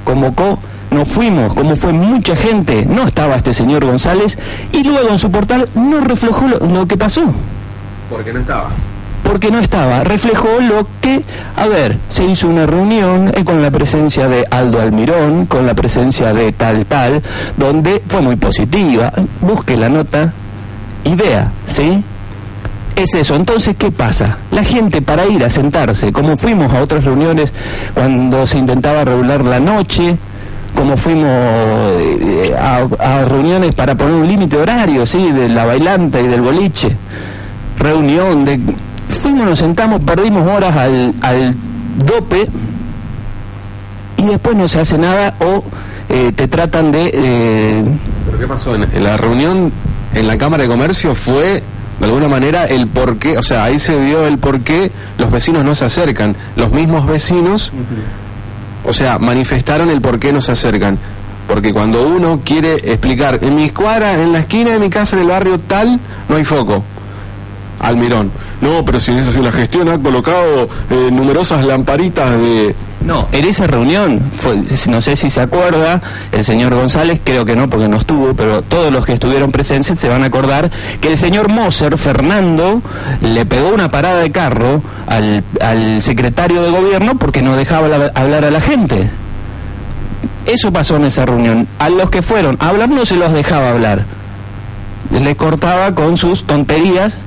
Convocó, 0.05 0.59
nos 0.91 1.07
fuimos, 1.07 1.53
como 1.53 1.75
fue 1.75 1.91
mucha 1.91 2.35
gente, 2.35 2.85
no 2.85 3.03
estaba 3.03 3.35
este 3.35 3.53
señor 3.53 3.85
González, 3.85 4.37
y 4.71 4.83
luego 4.83 5.09
en 5.09 5.17
su 5.17 5.29
portal 5.29 5.67
no 5.75 5.99
reflejó 5.99 6.47
lo, 6.47 6.59
lo 6.59 6.87
que 6.87 6.95
pasó 6.95 7.33
Porque 8.09 8.31
no 8.31 8.39
estaba. 8.39 8.69
Porque 9.31 9.49
no 9.49 9.59
estaba. 9.59 10.03
Reflejó 10.03 10.59
lo 10.59 10.85
que, 10.99 11.23
a 11.55 11.65
ver, 11.65 11.97
se 12.09 12.25
hizo 12.25 12.49
una 12.49 12.65
reunión 12.65 13.31
eh, 13.33 13.45
con 13.45 13.61
la 13.61 13.71
presencia 13.71 14.27
de 14.27 14.45
Aldo 14.51 14.81
Almirón, 14.81 15.45
con 15.45 15.65
la 15.65 15.73
presencia 15.73 16.33
de 16.33 16.51
tal 16.51 16.85
tal, 16.85 17.21
donde 17.55 18.03
fue 18.09 18.19
muy 18.19 18.35
positiva. 18.35 19.09
Busque 19.39 19.77
la 19.77 19.87
nota 19.87 20.33
y 21.05 21.15
vea, 21.15 21.49
¿sí? 21.65 22.03
Es 22.93 23.13
eso. 23.13 23.37
Entonces, 23.37 23.77
¿qué 23.77 23.89
pasa? 23.89 24.37
La 24.51 24.65
gente 24.65 25.01
para 25.01 25.25
ir 25.25 25.45
a 25.45 25.49
sentarse, 25.49 26.11
como 26.11 26.35
fuimos 26.35 26.73
a 26.73 26.81
otras 26.81 27.05
reuniones 27.05 27.53
cuando 27.93 28.45
se 28.45 28.57
intentaba 28.57 29.05
regular 29.05 29.45
la 29.45 29.61
noche, 29.61 30.17
como 30.75 30.97
fuimos 30.97 31.29
eh, 31.29 32.53
a, 32.59 32.85
a 32.99 33.23
reuniones 33.23 33.73
para 33.75 33.95
poner 33.95 34.13
un 34.13 34.27
límite 34.27 34.57
horario, 34.57 35.05
¿sí? 35.05 35.31
De 35.31 35.47
la 35.47 35.63
bailanta 35.63 36.19
y 36.19 36.27
del 36.27 36.41
boliche 36.41 36.97
reunión 37.81 38.45
de 38.45 38.59
fuimos 39.21 39.45
nos 39.45 39.59
sentamos 39.59 40.03
perdimos 40.03 40.47
horas 40.47 40.75
al, 40.75 41.13
al 41.21 41.55
dope 42.05 42.47
y 44.17 44.25
después 44.25 44.55
no 44.55 44.67
se 44.67 44.79
hace 44.79 44.97
nada 44.97 45.33
o 45.39 45.63
eh, 46.09 46.31
te 46.35 46.47
tratan 46.47 46.91
de 46.91 47.11
eh, 47.13 47.85
¿Pero 48.25 48.39
qué 48.39 48.47
pasó? 48.47 48.75
En, 48.75 49.03
la 49.03 49.17
reunión 49.17 49.71
en 50.13 50.27
la 50.27 50.37
Cámara 50.37 50.63
de 50.63 50.69
Comercio 50.69 51.15
fue, 51.15 51.63
de 51.99 52.05
alguna 52.05 52.27
manera, 52.27 52.65
el 52.65 52.87
por 52.87 53.17
qué, 53.17 53.37
o 53.37 53.41
sea, 53.41 53.63
ahí 53.63 53.79
se 53.79 53.97
vio 53.97 54.27
el 54.27 54.37
por 54.37 54.61
qué 54.61 54.91
los 55.17 55.31
vecinos 55.31 55.63
no 55.63 55.75
se 55.75 55.85
acercan. 55.85 56.35
Los 56.55 56.71
mismos 56.71 57.07
vecinos, 57.07 57.71
o 58.83 58.93
sea, 58.93 59.19
manifestaron 59.19 59.89
el 59.89 60.01
por 60.01 60.19
qué 60.19 60.33
no 60.33 60.41
se 60.41 60.51
acercan. 60.51 60.99
Porque 61.47 61.73
cuando 61.73 62.07
uno 62.07 62.41
quiere 62.43 62.75
explicar, 62.75 63.39
en 63.41 63.55
mi 63.55 63.69
cuadra, 63.71 64.21
en 64.21 64.31
la 64.31 64.39
esquina 64.39 64.71
de 64.71 64.79
mi 64.79 64.89
casa, 64.89 65.15
en 65.15 65.23
el 65.23 65.27
barrio 65.29 65.57
tal, 65.57 65.99
no 66.29 66.35
hay 66.35 66.45
foco. 66.45 66.83
Almirón. 67.81 68.31
No, 68.61 68.85
pero 68.85 68.99
si 68.99 69.11
la 69.11 69.51
gestión 69.51 69.89
ha 69.89 69.97
colocado 69.97 70.69
eh, 70.89 71.09
numerosas 71.11 71.65
lamparitas 71.65 72.37
de... 72.39 72.75
no 73.05 73.27
en 73.31 73.45
esa 73.45 73.65
reunión 73.67 74.21
fue, 74.31 74.61
no 74.89 75.01
sé 75.01 75.15
si 75.15 75.29
se 75.31 75.41
acuerda 75.41 75.99
el 76.31 76.43
señor 76.43 76.75
González 76.75 77.19
creo 77.23 77.43
que 77.43 77.55
no 77.55 77.69
porque 77.69 77.87
no 77.87 77.97
estuvo 77.97 78.35
pero 78.35 78.61
todos 78.61 78.91
los 78.93 79.05
que 79.05 79.13
estuvieron 79.13 79.51
presentes 79.51 79.97
se 79.99 80.07
van 80.09 80.21
a 80.23 80.27
acordar 80.27 80.69
que 81.01 81.07
el 81.09 81.17
señor 81.17 81.49
Moser 81.49 81.97
Fernando 81.97 82.81
le 83.21 83.45
pegó 83.47 83.69
una 83.69 83.89
parada 83.89 84.19
de 84.19 84.31
carro 84.31 84.81
al, 85.07 85.43
al 85.59 86.01
secretario 86.03 86.61
de 86.61 86.69
gobierno 86.69 87.17
porque 87.17 87.41
no 87.41 87.55
dejaba 87.55 87.87
la- 87.87 88.11
hablar 88.13 88.45
a 88.45 88.51
la 88.51 88.61
gente 88.61 89.09
Eso 90.45 90.71
pasó 90.71 90.95
en 90.97 91.05
esa 91.05 91.25
reunión. 91.25 91.67
A 91.79 91.89
los 91.89 92.09
que 92.09 92.21
fueron 92.21 92.57
a 92.59 92.69
hablar 92.69 92.89
no 92.89 93.05
se 93.05 93.15
los 93.15 93.31
dejaba 93.33 93.71
hablar. 93.71 94.05
Les 95.11 95.35
cortaba 95.35 95.93
con 95.95 96.17
sus 96.17 96.45
tonterías 96.45 97.17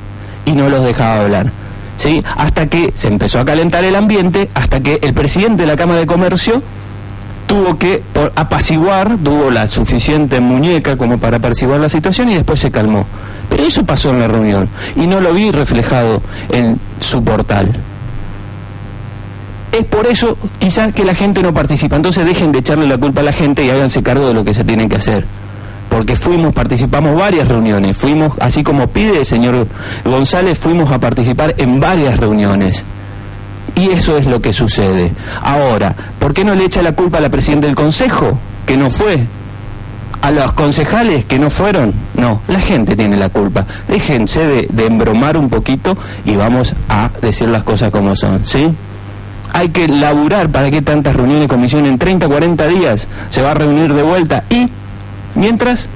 y 0.44 0.52
no 0.52 0.68
los 0.68 0.84
dejaba 0.84 1.22
hablar. 1.22 1.52
¿Sí? 1.96 2.22
Hasta 2.36 2.66
que 2.66 2.92
se 2.94 3.08
empezó 3.08 3.38
a 3.38 3.44
calentar 3.44 3.84
el 3.84 3.94
ambiente, 3.94 4.48
hasta 4.54 4.80
que 4.80 4.98
el 5.00 5.14
presidente 5.14 5.62
de 5.62 5.68
la 5.68 5.76
Cámara 5.76 6.00
de 6.00 6.06
Comercio 6.06 6.62
tuvo 7.46 7.78
que 7.78 8.02
apaciguar, 8.34 9.16
tuvo 9.22 9.50
la 9.50 9.68
suficiente 9.68 10.40
muñeca 10.40 10.96
como 10.96 11.18
para 11.18 11.36
apaciguar 11.36 11.80
la 11.80 11.88
situación 11.88 12.30
y 12.30 12.34
después 12.34 12.58
se 12.58 12.70
calmó. 12.70 13.06
Pero 13.48 13.64
eso 13.64 13.84
pasó 13.84 14.10
en 14.10 14.20
la 14.20 14.28
reunión 14.28 14.68
y 14.96 15.06
no 15.06 15.20
lo 15.20 15.32
vi 15.32 15.50
reflejado 15.50 16.20
en 16.50 16.80
su 16.98 17.22
portal. 17.22 17.76
Es 19.70 19.84
por 19.86 20.06
eso 20.06 20.38
quizás 20.58 20.92
que 20.92 21.04
la 21.04 21.14
gente 21.14 21.42
no 21.42 21.52
participa. 21.52 21.96
Entonces 21.96 22.24
dejen 22.24 22.52
de 22.52 22.60
echarle 22.60 22.86
la 22.86 22.96
culpa 22.96 23.20
a 23.20 23.24
la 23.24 23.32
gente 23.32 23.64
y 23.64 23.70
háganse 23.70 24.02
cargo 24.02 24.28
de 24.28 24.34
lo 24.34 24.44
que 24.44 24.54
se 24.54 24.64
tiene 24.64 24.88
que 24.88 24.96
hacer. 24.96 25.24
Porque 25.94 26.16
fuimos, 26.16 26.52
participamos 26.52 27.14
varias 27.16 27.46
reuniones, 27.46 27.96
fuimos, 27.96 28.32
así 28.40 28.64
como 28.64 28.88
pide 28.88 29.18
el 29.20 29.24
señor 29.24 29.68
González, 30.04 30.58
fuimos 30.58 30.90
a 30.90 30.98
participar 30.98 31.54
en 31.56 31.78
varias 31.78 32.18
reuniones. 32.18 32.84
Y 33.76 33.90
eso 33.90 34.16
es 34.16 34.26
lo 34.26 34.42
que 34.42 34.52
sucede. 34.52 35.12
Ahora, 35.40 35.94
¿por 36.18 36.34
qué 36.34 36.44
no 36.44 36.52
le 36.56 36.64
echa 36.64 36.82
la 36.82 36.96
culpa 36.96 37.18
a 37.18 37.20
la 37.20 37.28
presidenta 37.28 37.68
del 37.68 37.76
Consejo, 37.76 38.36
que 38.66 38.76
no 38.76 38.90
fue? 38.90 39.24
¿A 40.20 40.32
los 40.32 40.52
concejales 40.54 41.26
que 41.26 41.38
no 41.38 41.48
fueron? 41.48 41.94
No, 42.14 42.42
la 42.48 42.60
gente 42.60 42.96
tiene 42.96 43.16
la 43.16 43.28
culpa. 43.28 43.64
Déjense 43.86 44.44
de, 44.44 44.68
de 44.72 44.86
embromar 44.86 45.36
un 45.36 45.48
poquito 45.48 45.96
y 46.24 46.34
vamos 46.34 46.74
a 46.88 47.12
decir 47.22 47.48
las 47.50 47.62
cosas 47.62 47.92
como 47.92 48.16
son, 48.16 48.44
¿sí? 48.44 48.74
Hay 49.52 49.68
que 49.68 49.86
laburar 49.86 50.48
para 50.48 50.72
que 50.72 50.82
tantas 50.82 51.14
reuniones 51.14 51.44
y 51.44 51.48
comisiones 51.48 51.92
en 51.92 51.98
30, 51.98 52.26
40 52.26 52.66
días 52.66 53.06
se 53.28 53.42
va 53.42 53.52
a 53.52 53.54
reunir 53.54 53.94
de 53.94 54.02
vuelta 54.02 54.42
y 54.50 54.68
mientras 55.34 55.88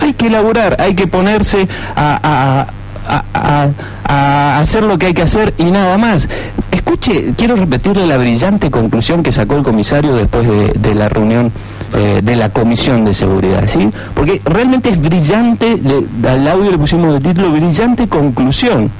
hay 0.00 0.12
que 0.14 0.28
laburar, 0.30 0.76
hay 0.80 0.94
que 0.94 1.06
ponerse 1.06 1.68
a, 1.96 2.18
a- 2.22 3.24
a- 3.34 3.68
a- 4.08 4.58
hacer 4.58 4.82
lo 4.82 4.98
que 4.98 5.06
hay 5.06 5.14
que 5.14 5.22
hacer 5.22 5.54
y 5.58 5.64
nada 5.64 5.96
más. 5.98 6.28
Escuche, 6.70 7.34
quiero 7.36 7.54
repetirle 7.56 8.06
la 8.06 8.16
brillante 8.16 8.70
conclusión 8.70 9.22
que 9.22 9.32
sacó 9.32 9.56
el 9.56 9.62
comisario 9.62 10.14
después 10.14 10.46
de, 10.46 10.68
de 10.74 10.94
la 10.94 11.08
reunión 11.08 11.50
eh, 11.96 12.20
de 12.22 12.36
la 12.36 12.50
Comisión 12.50 13.04
de 13.04 13.14
Seguridad, 13.14 13.64
¿sí? 13.66 13.90
Porque 14.14 14.40
realmente 14.44 14.90
es 14.90 15.00
brillante, 15.00 15.76
le- 15.82 16.28
al 16.28 16.46
audio 16.48 16.70
le 16.70 16.78
pusimos 16.78 17.12
de 17.14 17.20
título, 17.20 17.50
brillante 17.52 18.08
conclusión, 18.08 18.90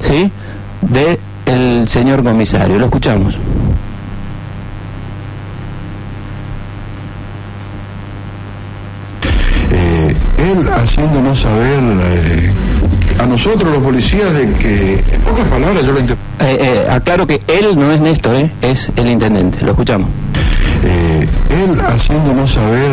¿sí? 0.00 0.30
De 0.82 1.18
el 1.46 1.88
señor 1.88 2.22
comisario. 2.22 2.78
Lo 2.78 2.86
escuchamos. 2.86 3.38
eh, 9.70 10.14
él 10.52 10.68
haciéndonos 10.68 11.40
saber 11.40 11.82
eh, 11.82 12.52
a 13.18 13.26
nosotros 13.26 13.72
los 13.72 13.82
policías 13.82 14.32
de 14.34 14.52
que, 14.54 15.04
en 15.12 15.20
pocas 15.22 15.46
palabras 15.48 15.84
yo 15.84 15.92
lo 15.92 16.00
interpreto. 16.00 16.44
Eh, 16.44 16.58
eh, 16.60 16.86
aclaro 16.90 17.26
que 17.26 17.40
él 17.46 17.78
no 17.78 17.92
es 17.92 18.00
Néstor, 18.00 18.50
es 18.60 18.90
el 18.96 19.10
intendente. 19.10 19.60
Lo 19.64 19.70
escuchamos. 19.72 20.08
él 20.82 21.80
haciéndonos 21.80 22.52
saber 22.52 22.92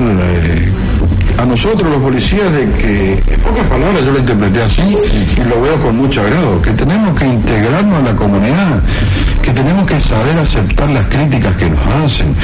a 1.40 1.46
nosotros 1.46 1.90
los 1.90 2.02
policías 2.02 2.52
de 2.52 2.70
que, 2.74 3.14
en 3.34 3.40
pocas 3.42 3.66
palabras 3.68 4.04
yo 4.04 4.12
lo 4.12 4.20
interpreté 4.20 4.62
así 4.62 4.82
y 4.82 5.44
lo 5.48 5.62
veo 5.62 5.82
con 5.82 5.96
mucho 5.96 6.22
agrado, 6.22 6.62
que 6.62 6.72
tenemos 6.72 7.18
que 7.18 7.28
integrarnos 7.28 7.94
a 7.94 8.02
la 8.02 8.16
comunidad, 8.16 8.84
que 9.42 9.52
tenemos 9.52 9.86
que 9.88 10.00
saber 10.02 10.38
aceptar 10.38 10.90
las 10.90 11.06
críticas 11.06 11.56
que 11.56 11.70
nos 11.70 11.80
hacen, 11.88 12.36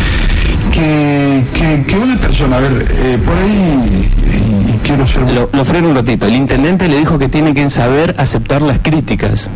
que, 0.71 1.45
que, 1.53 1.83
que 1.85 1.97
una 1.97 2.17
persona, 2.17 2.57
a 2.57 2.59
ver, 2.61 2.85
eh, 2.89 3.19
por 3.25 3.37
ahí, 3.37 4.11
y, 4.31 4.71
y 4.71 4.79
quiero 4.81 5.05
ser... 5.05 5.29
Lo, 5.29 5.49
lo 5.51 5.65
freno 5.65 5.89
un 5.89 5.95
ratito. 5.95 6.25
El 6.27 6.35
intendente 6.35 6.87
le 6.87 6.97
dijo 6.97 7.19
que 7.19 7.27
tiene 7.27 7.53
que 7.53 7.69
saber 7.69 8.15
aceptar 8.17 8.61
las 8.61 8.79
críticas. 8.79 9.49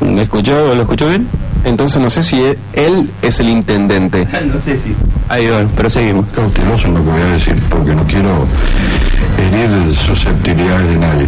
¿Me 0.00 0.22
escuchó? 0.22 0.74
¿Lo 0.74 0.82
escuchó 0.82 1.08
bien? 1.08 1.28
Entonces 1.64 2.02
no 2.02 2.10
sé 2.10 2.22
si 2.24 2.42
él 2.72 3.12
es 3.22 3.40
el 3.40 3.48
intendente. 3.48 4.26
no 4.52 4.58
sé 4.58 4.76
si. 4.76 4.94
Ahí 5.32 5.46
va, 5.46 5.64
pero 5.74 5.88
seguimos. 5.88 6.26
cauteloso 6.26 6.88
en 6.88 6.92
lo 6.92 7.02
que 7.02 7.10
voy 7.10 7.22
a 7.22 7.32
decir 7.32 7.58
porque 7.70 7.94
no 7.94 8.04
quiero 8.04 8.46
herir 9.38 9.94
susceptibilidades 9.94 10.90
de 10.90 10.96
nadie. 10.98 11.26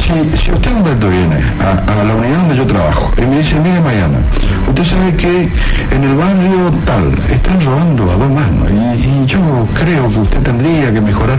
Si, 0.00 0.38
si 0.38 0.50
usted, 0.50 0.72
Humberto, 0.72 1.10
viene 1.10 1.36
a, 1.60 2.02
la 2.02 2.14
unidad 2.14 2.38
donde 2.38 2.56
yo 2.56 2.66
trabajo 2.66 3.12
y 3.18 3.20
me 3.26 3.36
dice, 3.36 3.60
mire, 3.60 3.78
Mariana, 3.82 4.20
usted 4.66 4.84
sabe 4.84 5.14
que 5.16 5.50
en 5.94 6.02
el 6.02 6.14
barrio 6.14 6.72
tal 6.86 7.12
están 7.30 7.62
robando 7.62 8.10
a 8.10 8.16
dos 8.16 8.32
manos 8.32 8.70
y 8.98 9.26
yo 9.26 9.68
creo 9.74 10.08
que 10.08 10.18
usted 10.20 10.40
tendría 10.40 10.90
que 10.90 11.02
mejorar, 11.02 11.38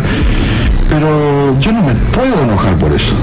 pero 0.87 1.59
yo 1.59 1.71
no 1.71 1.81
me 1.81 1.95
puedo 1.95 2.43
enojar 2.43 2.75
por 2.75 2.93
eso. 2.93 3.15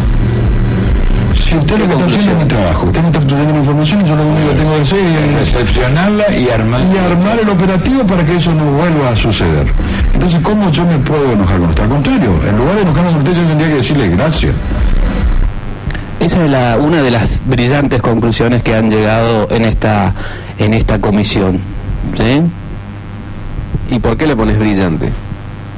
Si 1.48 1.56
usted 1.56 1.78
lo 1.78 1.86
que 1.86 1.92
está 1.94 2.04
haciendo 2.04 2.32
es 2.32 2.38
mi 2.38 2.44
trabajo, 2.44 2.86
usted 2.86 3.00
me 3.00 3.06
está 3.06 3.20
trayendo 3.20 3.52
la 3.54 3.58
información 3.60 4.00
y 4.02 4.08
yo 4.08 4.16
lo 4.16 4.22
único 4.26 4.48
que 4.50 4.54
tengo 4.56 4.74
que 4.74 4.80
hacer 4.82 4.98
es 4.98 5.52
Recepcionarla 5.52 6.34
y 6.36 6.48
armar. 6.50 6.80
y 6.82 6.98
armar 6.98 7.38
el 7.40 7.48
operativo 7.48 8.06
para 8.06 8.24
que 8.26 8.36
eso 8.36 8.54
no 8.54 8.64
vuelva 8.72 9.10
a 9.10 9.16
suceder. 9.16 9.66
Entonces, 10.12 10.40
¿cómo 10.42 10.70
yo 10.70 10.84
me 10.84 10.98
puedo 10.98 11.32
enojar 11.32 11.58
con 11.58 11.68
usted? 11.70 11.82
Al 11.84 11.88
contrario, 11.88 12.40
en 12.46 12.56
lugar 12.58 12.74
de 12.74 12.82
enojarme 12.82 13.10
con 13.12 13.18
usted, 13.20 13.34
yo 13.34 13.42
tendría 13.48 13.68
que 13.68 13.74
decirle 13.76 14.08
gracias. 14.10 14.54
Esa 16.20 16.44
es 16.44 16.50
la, 16.50 16.76
una 16.78 17.00
de 17.00 17.10
las 17.12 17.40
brillantes 17.46 18.02
conclusiones 18.02 18.62
que 18.62 18.74
han 18.74 18.90
llegado 18.90 19.48
en 19.50 19.64
esta, 19.64 20.14
en 20.58 20.74
esta 20.74 21.00
comisión. 21.00 21.60
¿Sí? 22.14 22.42
¿Y 23.90 23.98
por 24.00 24.18
qué 24.18 24.26
le 24.26 24.36
pones 24.36 24.58
brillante? 24.58 25.12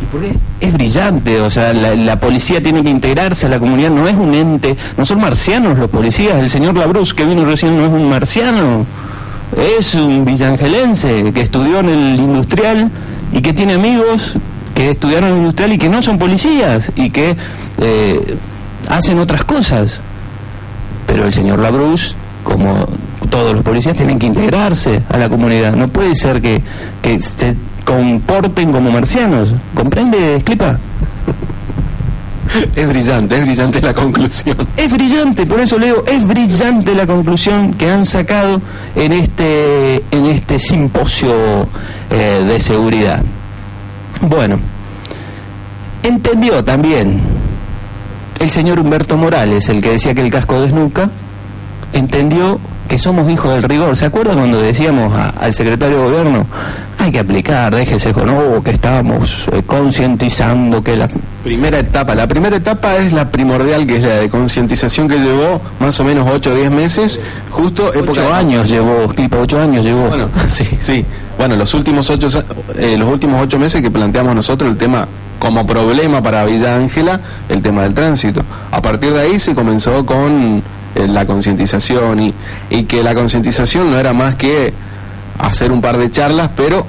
¿Y 0.03 0.07
por 0.07 0.21
qué? 0.21 0.35
Es 0.61 0.73
brillante, 0.73 1.41
o 1.41 1.51
sea, 1.51 1.73
la, 1.73 2.21
policía 2.21 2.63
tiene 2.63 2.83
que 2.83 2.91
integrarse 2.91 3.47
a 3.47 3.49
la 3.49 3.59
comunidad, 3.59 3.91
no 3.91 4.07
es 4.07 4.17
un 4.17 4.35
ente, 4.35 4.77
no 4.97 5.07
son 5.07 5.21
marcianos 5.21 5.79
los 5.79 5.89
policías, 5.89 6.39
el 6.39 6.51
señor 6.51 6.77
Labruz 6.77 7.15
que 7.15 7.25
vino 7.25 7.45
recién 7.47 7.79
no 7.79 7.87
es 7.87 7.91
un 7.91 8.09
marciano, 8.11 8.85
es 9.57 9.95
un 9.95 10.27
villangelense 10.27 11.33
que 11.33 11.41
estudió 11.41 11.81
en 11.81 11.89
el 11.89 12.21
industrial, 12.21 12.91
y 13.33 13.41
que 13.41 13.53
tiene 13.53 13.75
amigos 13.75 14.37
que 14.75 14.91
estudiaron 14.91 15.37
industrial 15.37 15.73
y 15.73 15.79
que 15.79 15.89
no 15.89 16.03
son 16.03 16.19
policías 16.19 16.91
y 16.97 17.11
que 17.11 17.37
eh, 17.79 18.37
hacen 18.89 19.19
otras 19.19 19.45
cosas. 19.45 20.01
Pero 21.07 21.25
el 21.25 21.33
señor 21.33 21.59
Labruz, 21.59 22.15
como 22.45 22.89
todos 23.29 23.53
los 23.53 23.63
policías, 23.63 23.97
tienen 23.97 24.19
que 24.19 24.27
integrarse 24.27 25.03
a 25.09 25.19
la 25.19 25.29
comunidad. 25.29 25.75
No 25.75 25.89
puede 25.89 26.15
ser 26.15 26.41
que, 26.41 26.63
que 27.03 27.21
se 27.21 27.57
comporten 27.85 28.73
como 28.73 28.91
marcianos. 28.91 29.55
¿Comprende, 29.75 30.37
Esclipa? 30.37 30.79
Es 32.75 32.89
brillante, 32.89 33.39
es 33.39 33.45
brillante 33.45 33.81
la 33.81 33.95
conclusión. 33.95 34.57
Es 34.77 34.93
brillante, 34.93 35.47
por 35.47 35.61
eso 35.61 35.79
leo, 35.79 36.05
es 36.05 36.27
brillante 36.27 36.97
la 36.97 37.07
conclusión 37.07 37.75
que 37.75 37.89
han 37.89 38.05
sacado 38.05 38.61
en 38.97 39.13
este, 39.13 40.03
en 40.11 40.27
este 40.27 40.59
simposio 40.59 41.69
eh, 42.11 42.45
de 42.45 42.59
seguridad. 42.59 43.23
Bueno, 44.23 44.59
entendió 46.03 46.65
también 46.65 47.21
el 48.41 48.51
señor 48.51 48.81
Humberto 48.81 49.17
Morales, 49.17 49.69
el 49.69 49.81
que 49.81 49.93
decía 49.93 50.15
que 50.15 50.23
el 50.23 50.31
casco 50.31 50.61
desnuca, 50.61 51.09
entendió 51.93 52.59
que 52.91 52.99
somos 52.99 53.31
hijos 53.31 53.53
del 53.55 53.63
rigor. 53.63 53.97
¿Se 53.97 54.05
acuerdan 54.07 54.37
cuando 54.39 54.61
decíamos 54.61 55.15
a- 55.15 55.29
al 55.31 55.55
secretario 55.55 55.97
de 55.99 56.05
gobierno, 56.09 56.47
hay 56.99 57.13
que 57.13 57.21
aplicar, 57.21 57.73
déjese 57.73 58.13
con, 58.13 58.29
oh, 58.29 58.61
que 58.65 58.73
estábamos 58.73 59.49
eh, 59.53 59.63
concientizando 59.65 60.83
que 60.83 60.97
la... 60.97 61.09
Primera 61.45 61.79
etapa. 61.79 62.17
La 62.17 62.27
primera 62.27 62.57
etapa 62.57 62.97
es 62.97 63.13
la 63.13 63.31
primordial, 63.31 63.87
que 63.87 63.97
es 63.97 64.03
la 64.03 64.17
de 64.17 64.29
concientización 64.29 65.07
que 65.09 65.19
llevó 65.21 65.61
más 65.79 65.99
o 66.01 66.05
menos 66.05 66.27
8 66.29 66.51
o 66.51 66.55
10 66.57 66.71
meses, 66.73 67.21
justo 67.51 67.95
época 67.95 68.11
Ocho 68.11 68.21
de- 68.23 68.33
años 68.35 68.69
llevó, 68.69 69.07
Clipa, 69.09 69.39
ocho 69.39 69.61
años 69.61 69.85
llevó. 69.85 70.09
Bueno, 70.09 70.29
sí, 70.49 70.65
sí. 70.81 71.05
Bueno, 71.39 71.55
los 71.55 71.73
últimos 71.75 72.11
ocho, 72.11 72.27
eh, 72.77 72.97
los 72.99 73.09
últimos 73.09 73.41
ocho 73.41 73.57
meses 73.59 73.81
que 73.81 73.91
planteamos 73.91 74.35
nosotros 74.35 74.69
el 74.69 74.77
tema 74.77 75.07
como 75.39 75.65
problema 75.65 76.21
para 76.23 76.45
Villa 76.45 76.75
Ángela, 76.77 77.21
el 77.49 77.63
tema 77.63 77.85
del 77.85 77.95
tránsito. 77.95 78.43
A 78.73 78.83
partir 78.83 79.13
de 79.15 79.21
ahí 79.21 79.39
se 79.39 79.55
comenzó 79.55 80.05
con 80.05 80.61
eh, 80.95 81.07
la 81.07 81.27
concientización 81.27 82.21
y, 82.21 82.35
y 82.71 82.85
que 82.85 83.03
la 83.03 83.15
concientización 83.15 83.91
no 83.91 83.99
era 83.99 84.13
más 84.13 84.35
que 84.35 84.73
hacer 85.39 85.73
un 85.73 85.81
par 85.81 85.97
de 85.99 86.11
charlas, 86.11 86.51
pero 86.57 86.87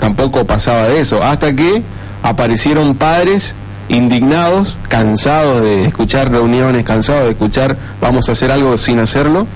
tampoco 0.00 0.46
pasaba 0.46 0.88
de 0.88 1.00
eso, 1.00 1.22
hasta 1.22 1.54
que 1.54 1.82
aparecieron 2.22 2.94
padres 2.94 3.54
indignados, 3.88 4.76
cansados 4.88 5.62
de 5.62 5.84
escuchar 5.84 6.30
reuniones, 6.30 6.84
cansados 6.84 7.24
de 7.24 7.30
escuchar 7.30 7.76
vamos 8.00 8.28
a 8.28 8.32
hacer 8.32 8.50
algo 8.50 8.76
sin 8.78 8.98
hacerlo, 8.98 9.46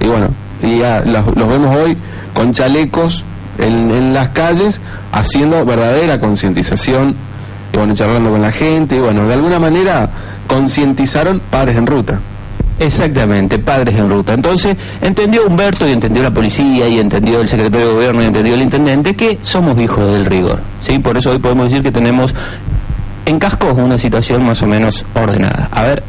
y 0.00 0.06
bueno, 0.06 0.28
y 0.62 0.78
ya 0.78 1.02
los, 1.04 1.36
los 1.36 1.48
vemos 1.48 1.74
hoy 1.74 1.96
con 2.34 2.52
chalecos 2.52 3.24
en, 3.58 3.90
en 3.90 4.14
las 4.14 4.30
calles 4.30 4.80
haciendo 5.12 5.64
verdadera 5.64 6.20
concientización, 6.20 7.14
y 7.72 7.76
bueno, 7.76 7.94
charlando 7.94 8.30
con 8.30 8.42
la 8.42 8.52
gente, 8.52 8.96
y 8.96 9.00
bueno, 9.00 9.26
de 9.26 9.34
alguna 9.34 9.58
manera 9.58 10.08
concientizaron 10.46 11.40
padres 11.50 11.76
en 11.76 11.86
ruta. 11.86 12.20
Exactamente, 12.78 13.58
padres 13.58 13.94
en 13.96 14.10
ruta. 14.10 14.34
Entonces, 14.34 14.76
entendió 15.00 15.46
Humberto 15.46 15.88
y 15.88 15.92
entendió 15.92 16.22
la 16.22 16.30
policía 16.30 16.86
y 16.88 16.98
entendió 16.98 17.40
el 17.40 17.48
secretario 17.48 17.88
de 17.88 17.92
gobierno 17.94 18.22
y 18.22 18.26
entendió 18.26 18.54
el 18.54 18.62
intendente 18.62 19.14
que 19.14 19.38
somos 19.40 19.80
hijos 19.80 20.12
del 20.12 20.26
rigor. 20.26 20.60
¿sí? 20.80 20.98
Por 20.98 21.16
eso 21.16 21.30
hoy 21.30 21.38
podemos 21.38 21.66
decir 21.66 21.82
que 21.82 21.90
tenemos 21.90 22.34
en 23.24 23.38
Cascos 23.38 23.78
una 23.78 23.98
situación 23.98 24.44
más 24.44 24.60
o 24.62 24.66
menos 24.66 25.06
ordenada. 25.14 25.68
A 25.72 25.82
ver, 25.84 26.02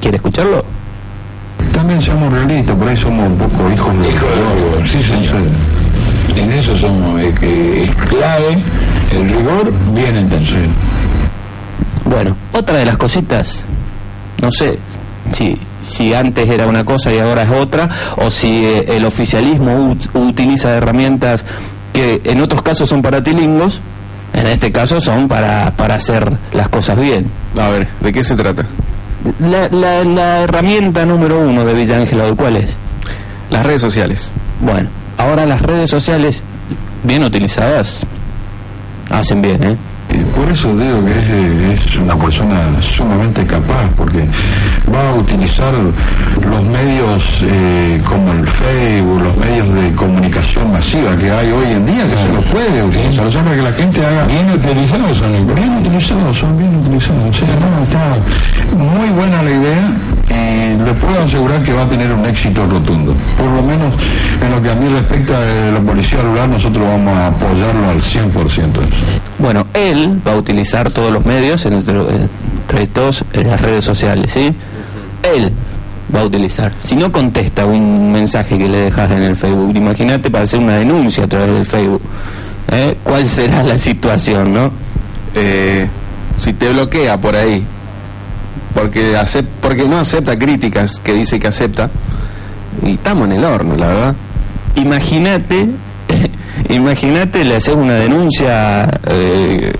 ¿quiere 0.00 0.16
escucharlo? 0.16 0.64
También 1.72 2.00
somos 2.00 2.32
realistas, 2.32 2.74
por 2.76 2.88
ahí 2.88 2.96
somos 2.96 3.28
un 3.28 3.38
poco 3.38 3.72
hijos 3.72 3.98
de 3.98 4.08
Hijo 4.08 4.26
del 4.26 4.54
rigor, 4.54 4.88
sí 4.88 5.02
señor. 5.02 5.42
En 6.36 6.52
eso 6.52 6.76
somos, 6.76 7.20
es 7.20 7.38
que 7.38 7.84
es 7.84 7.94
clave 7.94 8.58
el 9.12 9.28
rigor 9.28 9.72
bien 9.94 10.16
entendido. 10.16 10.58
Bueno, 12.04 12.36
otra 12.52 12.78
de 12.78 12.86
las 12.86 12.96
cositas, 12.96 13.64
no 14.42 14.50
sé 14.50 14.78
si, 15.32 15.58
si 15.82 16.14
antes 16.14 16.48
era 16.48 16.66
una 16.66 16.84
cosa 16.84 17.12
y 17.12 17.18
ahora 17.18 17.42
es 17.44 17.50
otra, 17.50 17.88
o 18.16 18.30
si 18.30 18.64
eh, 18.66 18.96
el 18.96 19.04
oficialismo 19.04 19.72
ut- 19.94 20.08
utiliza 20.14 20.76
herramientas 20.76 21.44
que 21.92 22.20
en 22.24 22.40
otros 22.40 22.62
casos 22.62 22.88
son 22.88 23.02
para 23.02 23.22
tilingos, 23.22 23.80
en 24.32 24.46
este 24.46 24.70
caso 24.70 25.00
son 25.00 25.26
para, 25.28 25.72
para 25.76 25.96
hacer 25.96 26.32
las 26.52 26.68
cosas 26.68 26.98
bien. 26.98 27.30
A 27.58 27.68
ver, 27.68 27.88
¿de 28.00 28.12
qué 28.12 28.22
se 28.22 28.36
trata? 28.36 28.64
La, 29.40 29.68
la, 29.68 30.04
la 30.04 30.40
herramienta 30.42 31.04
número 31.04 31.40
uno 31.40 31.64
de 31.64 31.74
Villa 31.74 31.96
Ángela, 31.96 32.24
¿de 32.24 32.34
¿cuál 32.34 32.56
es? 32.56 32.76
Las 33.50 33.66
redes 33.66 33.80
sociales. 33.80 34.30
Bueno, 34.60 34.88
ahora 35.18 35.44
las 35.46 35.60
redes 35.62 35.90
sociales, 35.90 36.42
bien 37.02 37.24
utilizadas, 37.24 38.06
hacen 39.10 39.42
bien, 39.42 39.62
¿eh? 39.64 39.76
Por 40.24 40.48
eso 40.48 40.76
digo 40.76 41.04
que 41.04 41.74
es, 41.74 41.86
es 41.86 41.96
una 41.96 42.16
persona 42.16 42.56
sumamente 42.80 43.46
capaz, 43.46 43.88
porque 43.96 44.26
va 44.92 45.10
a 45.10 45.14
utilizar 45.14 45.72
los 45.74 46.62
medios 46.64 47.42
eh, 47.42 48.00
como 48.04 48.32
el 48.32 48.46
Facebook, 48.46 49.22
los 49.22 49.36
medios 49.36 49.74
de 49.74 49.92
comunicación 49.94 50.72
masiva 50.72 51.16
que 51.16 51.30
hay 51.30 51.50
hoy 51.50 51.72
en 51.72 51.86
día, 51.86 52.04
que 52.08 52.16
se 52.16 52.32
los 52.32 52.44
puede 52.46 52.82
utilizar, 52.82 53.26
o 53.26 53.30
sea, 53.30 53.42
para 53.42 53.56
que 53.56 53.62
la 53.62 53.72
gente 53.72 54.04
haga... 54.04 54.26
Bien 54.26 54.50
utilizados 54.50 55.18
son 55.18 55.54
Bien 55.54 55.76
utilizados, 55.76 56.36
son 56.36 56.58
bien 56.58 56.74
utilizados. 56.76 57.30
O 57.30 57.34
sea, 57.34 57.48
no, 57.56 57.82
está 57.82 58.16
muy 58.76 59.08
buena 59.10 59.42
la 59.42 59.50
idea 59.50 59.90
y 60.30 60.78
le 60.82 60.92
puedo 60.94 61.20
asegurar 61.22 61.62
que 61.62 61.72
va 61.72 61.82
a 61.82 61.88
tener 61.88 62.12
un 62.12 62.24
éxito 62.24 62.66
rotundo. 62.66 63.14
Por 63.36 63.50
lo 63.50 63.62
menos 63.62 63.92
en 64.42 64.50
lo 64.50 64.62
que 64.62 64.70
a 64.70 64.74
mí 64.74 64.88
respecta 64.88 65.40
de 65.40 65.72
la 65.72 65.80
policía 65.80 66.22
rural, 66.22 66.50
nosotros 66.50 66.86
vamos 66.86 67.16
a 67.16 67.26
apoyarlo 67.28 67.90
al 67.90 68.00
100%. 68.00 68.30
Bueno, 69.38 69.66
él 69.74 70.20
va 70.26 70.32
a 70.32 70.36
utilizar 70.36 70.90
todos 70.90 71.12
los 71.12 71.24
medios, 71.24 71.64
entre, 71.66 71.98
entre 71.98 72.86
todos 72.86 73.24
en 73.32 73.48
las 73.48 73.60
redes 73.60 73.84
sociales, 73.84 74.30
¿sí? 74.32 74.54
Él 75.22 75.52
va 76.14 76.20
a 76.20 76.24
utilizar. 76.24 76.72
Si 76.78 76.96
no 76.96 77.12
contesta 77.12 77.66
un 77.66 78.12
mensaje 78.12 78.56
que 78.58 78.68
le 78.68 78.78
dejas 78.78 79.10
en 79.10 79.22
el 79.22 79.36
Facebook, 79.36 79.76
imagínate 79.76 80.30
para 80.30 80.44
hacer 80.44 80.60
una 80.60 80.76
denuncia 80.76 81.24
a 81.24 81.28
través 81.28 81.52
del 81.52 81.64
Facebook. 81.64 82.02
¿eh? 82.72 82.96
¿Cuál 83.02 83.28
será 83.28 83.62
la 83.62 83.78
situación, 83.78 84.52
no? 84.54 84.70
eh, 85.34 85.86
si 86.38 86.52
te 86.52 86.72
bloquea 86.72 87.20
por 87.20 87.36
ahí, 87.36 87.64
porque, 88.74 89.16
acep- 89.16 89.46
porque 89.60 89.84
no 89.84 89.98
acepta 89.98 90.36
críticas 90.36 91.00
que 91.02 91.12
dice 91.14 91.38
que 91.38 91.48
acepta, 91.48 91.90
y 92.82 92.92
estamos 92.94 93.26
en 93.26 93.32
el 93.32 93.44
horno, 93.44 93.76
la 93.76 93.86
verdad. 93.88 94.14
Imagínate, 94.76 95.68
imagínate 96.70 97.44
le 97.44 97.56
haces 97.56 97.74
una 97.74 97.94
denuncia 97.94 98.88
eh, 99.06 99.72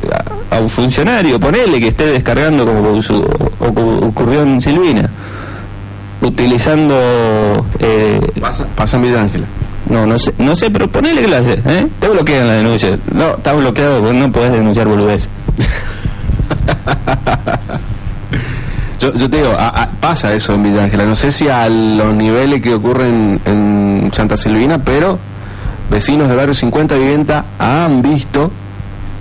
a, 0.50 0.56
a 0.56 0.60
un 0.60 0.68
funcionario, 0.68 1.38
ponele 1.38 1.78
que 1.80 1.88
esté 1.88 2.06
descargando 2.06 2.66
como 2.66 3.00
su- 3.02 3.22
ocurrió 3.60 4.42
en 4.42 4.60
Silvina, 4.60 5.08
utilizando 6.22 7.66
eh, 7.78 8.20
Pasa, 8.40 8.66
pasa 8.76 8.96
en 8.96 9.02
Villa 9.04 9.22
Ángela. 9.22 9.46
no, 9.88 10.06
no 10.06 10.18
sé, 10.18 10.34
no 10.38 10.56
sé, 10.56 10.70
pero 10.70 10.88
ponele 10.90 11.22
que 11.22 11.28
lo 11.28 11.36
hace, 11.36 11.52
¿eh? 11.66 11.86
Te 12.00 12.08
bloquean 12.08 12.46
la 12.46 12.54
denuncia. 12.54 12.98
No, 13.12 13.36
está 13.36 13.52
bloqueado 13.52 14.00
porque 14.02 14.18
no 14.18 14.32
podés 14.32 14.52
denunciar 14.52 14.88
boludez. 14.88 15.28
Yo, 19.00 19.12
yo 19.14 19.30
te 19.30 19.38
digo, 19.38 19.52
a- 19.58 19.68
a- 19.68 19.88
pasa 19.88 20.32
eso 20.34 20.54
en 20.54 20.62
Villa 20.62 20.84
Ángela. 20.84 21.04
No 21.04 21.14
sé 21.14 21.32
si 21.32 21.48
a 21.48 21.68
los 21.68 22.14
niveles 22.14 22.60
que 22.60 22.74
ocurren 22.74 23.40
en 23.44 24.10
Santa 24.12 24.36
Silvina, 24.36 24.78
pero 24.78 25.18
vecinos 25.90 26.28
del 26.28 26.36
barrio 26.36 26.54
50 26.54 26.94
Vivienda 26.96 27.46
han 27.58 28.02
visto 28.02 28.50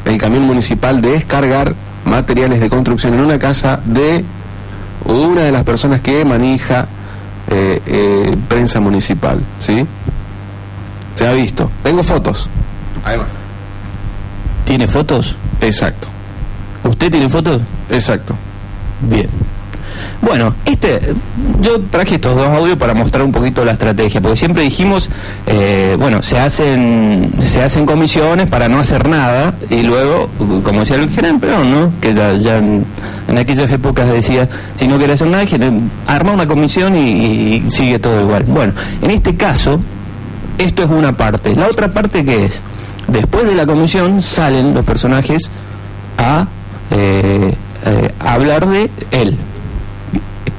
el 0.05 0.17
camión 0.17 0.43
municipal 0.45 1.01
descargar 1.01 1.73
materiales 2.05 2.59
de 2.59 2.69
construcción 2.69 3.13
en 3.13 3.21
una 3.21 3.39
casa 3.39 3.79
de 3.85 4.23
una 5.05 5.41
de 5.41 5.51
las 5.51 5.63
personas 5.63 6.01
que 6.01 6.25
maneja 6.25 6.87
eh, 7.47 7.81
eh, 7.85 8.37
prensa 8.47 8.79
municipal, 8.79 9.39
¿sí? 9.59 9.85
Se 11.15 11.27
ha 11.27 11.31
visto. 11.33 11.71
Tengo 11.83 12.03
fotos. 12.03 12.49
Además. 13.03 13.27
¿Tiene 14.65 14.87
fotos? 14.87 15.35
Exacto, 15.61 16.07
¿Usted 16.83 17.09
tiene 17.11 17.27
fotos? 17.29 17.61
exacto. 17.89 18.35
Bien. 19.01 19.27
Bueno, 20.21 20.54
este, 20.65 21.13
yo 21.62 21.80
traje 21.89 22.15
estos 22.15 22.36
dos 22.36 22.47
audios 22.47 22.78
para 22.78 22.93
mostrar 22.93 23.23
un 23.23 23.32
poquito 23.32 23.63
la 23.63 23.71
estrategia, 23.71 24.19
porque 24.21 24.38
siempre 24.38 24.63
dijimos, 24.63 25.10
eh, 25.47 25.95
bueno, 25.97 26.21
se 26.21 26.39
hacen, 26.39 27.32
se 27.39 27.62
hacen 27.62 27.86
comisiones 27.86 28.49
para 28.49 28.67
no 28.67 28.80
hacer 28.80 29.08
nada 29.08 29.56
y 29.69 29.84
luego, 29.84 30.30
como 30.63 30.82
decía 30.82 30.97
el 30.97 31.10
gerente 31.10 31.47
Perón, 31.47 31.71
¿no? 31.71 31.91
Que 32.02 32.13
ya, 32.13 32.58
en, 32.58 32.86
aquellas 33.38 33.71
épocas 33.71 34.10
decía, 34.10 34.49
si 34.75 34.88
no 34.88 34.97
quiere 34.97 35.13
hacer 35.13 35.28
nada, 35.28 35.45
arma 36.06 36.32
una 36.34 36.47
comisión 36.47 36.95
y, 36.97 37.63
sigue 37.69 37.99
todo 37.99 38.21
igual. 38.21 38.43
Bueno, 38.43 38.73
en 39.02 39.12
este 39.12 39.36
caso, 39.36 39.80
esto 40.58 40.84
es 40.84 40.89
una 40.89 41.15
parte. 41.15 41.56
La 41.56 41.67
otra 41.67 41.91
parte 41.91 42.25
que 42.25 42.45
es, 42.45 42.62
después 43.08 43.47
de 43.47 43.56
la 43.56 43.65
comisión 43.65 44.21
salen 44.21 44.73
los 44.73 44.86
personajes 44.86 45.49
a, 46.17 46.45
eh, 46.91 47.54
eh, 47.86 48.13
a 48.19 48.34
hablar 48.34 48.67
de 48.67 48.89
él. 49.12 49.38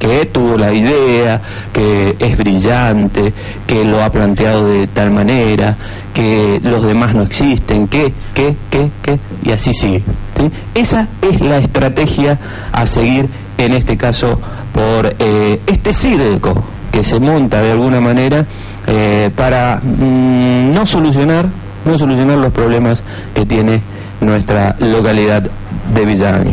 Que 0.01 0.25
tuvo 0.25 0.57
la 0.57 0.73
idea, 0.73 1.39
que 1.71 2.15
es 2.17 2.35
brillante, 2.35 3.31
que 3.67 3.85
lo 3.85 4.03
ha 4.03 4.11
planteado 4.11 4.65
de 4.65 4.87
tal 4.87 5.11
manera, 5.11 5.77
que 6.11 6.59
los 6.63 6.83
demás 6.83 7.13
no 7.13 7.21
existen, 7.21 7.87
que, 7.87 8.11
que, 8.33 8.55
que, 8.71 8.89
que, 9.03 9.19
y 9.43 9.51
así 9.51 9.71
sigue. 9.75 10.03
¿sí? 10.35 10.51
Esa 10.73 11.07
es 11.21 11.39
la 11.39 11.59
estrategia 11.59 12.39
a 12.71 12.87
seguir 12.87 13.29
en 13.59 13.73
este 13.73 13.95
caso 13.95 14.39
por 14.73 15.15
eh, 15.19 15.61
este 15.67 15.93
circo 15.93 16.63
que 16.91 17.03
se 17.03 17.19
monta 17.19 17.61
de 17.61 17.71
alguna 17.71 18.01
manera 18.01 18.47
eh, 18.87 19.29
para 19.35 19.79
mm, 19.83 20.73
no 20.73 20.83
solucionar 20.83 21.47
no 21.85 21.97
solucionar 21.97 22.37
los 22.37 22.51
problemas 22.51 23.03
que 23.35 23.45
tiene 23.45 23.81
nuestra 24.19 24.75
localidad 24.79 25.47
de 25.93 26.05
Villa 26.05 26.43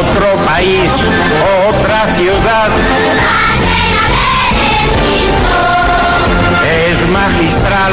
Otro 0.00 0.36
país, 0.46 0.90
otra 1.68 2.12
ciudad. 2.12 2.68
Es 6.88 7.10
magistral, 7.10 7.92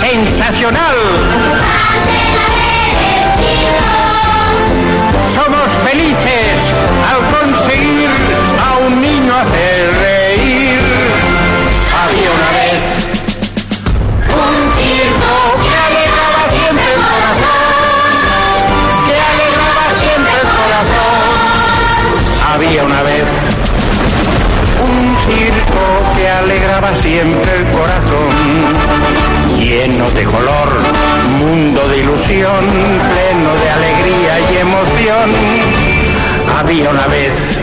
sensacional. 0.00 0.96
Somos 5.34 5.70
felices 5.88 6.43
siempre 26.92 27.56
el 27.56 27.64
corazón, 27.70 28.30
lleno 29.58 30.10
de 30.10 30.24
color, 30.24 30.68
mundo 31.38 31.88
de 31.88 31.98
ilusión, 31.98 32.64
pleno 32.68 33.54
de 33.54 33.70
alegría 33.70 34.40
y 34.52 34.56
emoción. 34.58 35.30
Había 36.58 36.90
una 36.90 37.06
vez 37.06 37.60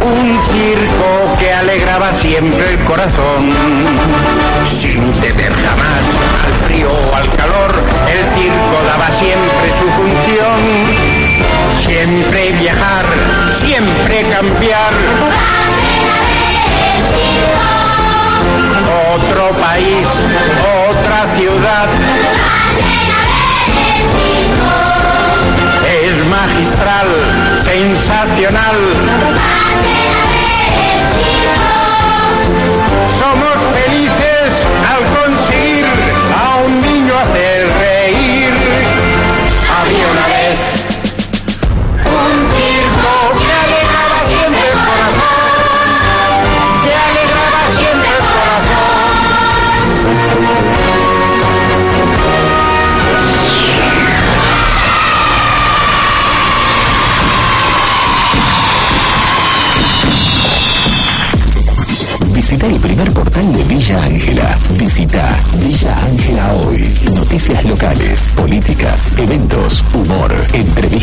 un 0.00 0.38
circo 0.52 1.38
que 1.38 1.52
alegraba 1.52 2.12
siempre 2.12 2.74
el 2.74 2.78
corazón, 2.80 3.52
sin 4.68 5.12
temer 5.14 5.52
jamás 5.54 6.04
al 6.44 6.52
frío 6.66 6.90
o 6.90 7.14
al 7.14 7.30
calor, 7.30 7.74
el 8.10 8.24
circo 8.34 8.84
daba 8.86 9.08
siempre 9.10 9.70
su 9.78 9.86
función. 9.86 11.24
Siempre 11.86 12.52
viajar, 12.52 13.04
siempre 13.60 14.22
cambiar. 14.30 15.53
Otra 19.76 21.26
ciudad. 21.26 21.88
Es 25.84 26.26
magistral, 26.26 27.06
sensacional. 27.64 28.76
Villa 63.94 64.06
Ángela. 64.06 64.58
Visita 64.76 65.28
Villa 65.60 65.94
Ángela 66.04 66.52
hoy. 66.54 66.82
Noticias 67.14 67.64
locales, 67.64 68.22
políticas, 68.34 69.12
eventos, 69.18 69.84
humor, 69.94 70.34
entrevistas. 70.52 70.94